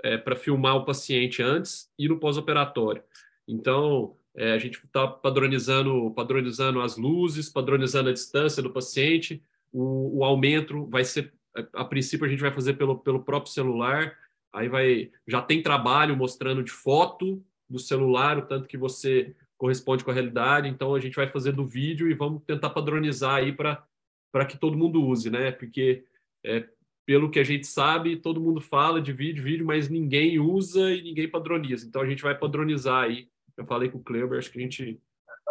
[0.02, 3.02] é, para filmar o paciente antes e no pós-operatório.
[3.46, 9.42] Então, é, a gente está padronizando, padronizando as luzes, padronizando a distância do paciente.
[9.72, 11.32] O, o, aumento vai ser,
[11.72, 14.16] a princípio, a gente vai fazer pelo, pelo próprio celular.
[14.52, 20.02] Aí vai, já tem trabalho mostrando de foto do celular, o tanto que você corresponde
[20.02, 20.66] com a realidade.
[20.66, 23.86] Então a gente vai fazer do vídeo e vamos tentar padronizar aí para
[24.32, 25.52] para que todo mundo use, né?
[25.52, 26.04] Porque
[26.42, 26.66] é,
[27.06, 31.02] pelo que a gente sabe, todo mundo fala de vídeo, vídeo, mas ninguém usa e
[31.02, 31.86] ninguém padroniza.
[31.86, 33.30] Então a gente vai padronizar aí.
[33.56, 35.00] Eu falei com o Kleber, acho que a gente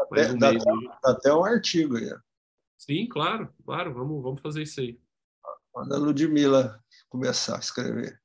[0.10, 0.52] mais um dá,
[1.06, 2.12] até um artigo aí.
[2.78, 5.00] Sim, claro, claro, vamos, vamos fazer isso aí.
[5.74, 8.20] Manda a Ludmilla começar a escrever.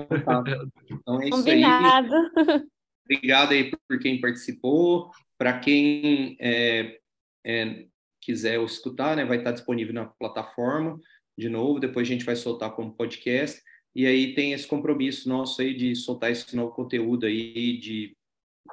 [0.00, 0.44] Então
[1.20, 2.14] é isso Combinado.
[2.14, 2.70] aí.
[3.10, 5.10] Obrigado aí por quem participou.
[5.38, 6.98] Para quem é,
[7.44, 7.86] é,
[8.20, 11.00] quiser escutar, né, vai estar disponível na plataforma
[11.36, 11.80] de novo.
[11.80, 13.62] Depois a gente vai soltar como podcast.
[13.94, 18.16] E aí tem esse compromisso nosso aí de soltar esse novo conteúdo aí de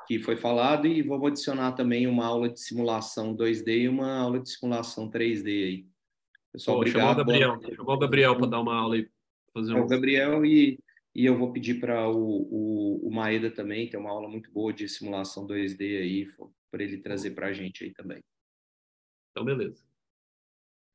[0.08, 4.40] que foi falado e vou adicionar também uma aula de simulação 2D e uma aula
[4.40, 5.88] de simulação 3D aí.
[6.52, 7.08] Pessoal, Pô, obrigado.
[7.08, 9.10] Chamou o Gabriel, o Gabriel para dar uma aula aí.
[9.54, 9.78] Fazer um...
[9.78, 10.80] É o Gabriel e,
[11.16, 14.52] e eu vou pedir para o, o, o Maeda também, que é uma aula muito
[14.52, 16.28] boa de simulação 2D aí,
[16.70, 18.22] para ele trazer para a gente aí também.
[19.32, 19.82] Então, beleza.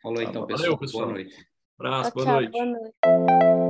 [0.02, 0.64] Falou tá, então, pessoal.
[0.64, 1.04] Valeu, pessoal.
[1.06, 1.46] Boa noite.
[1.78, 2.50] Abraço, boa, noite.
[2.50, 3.69] boa noite.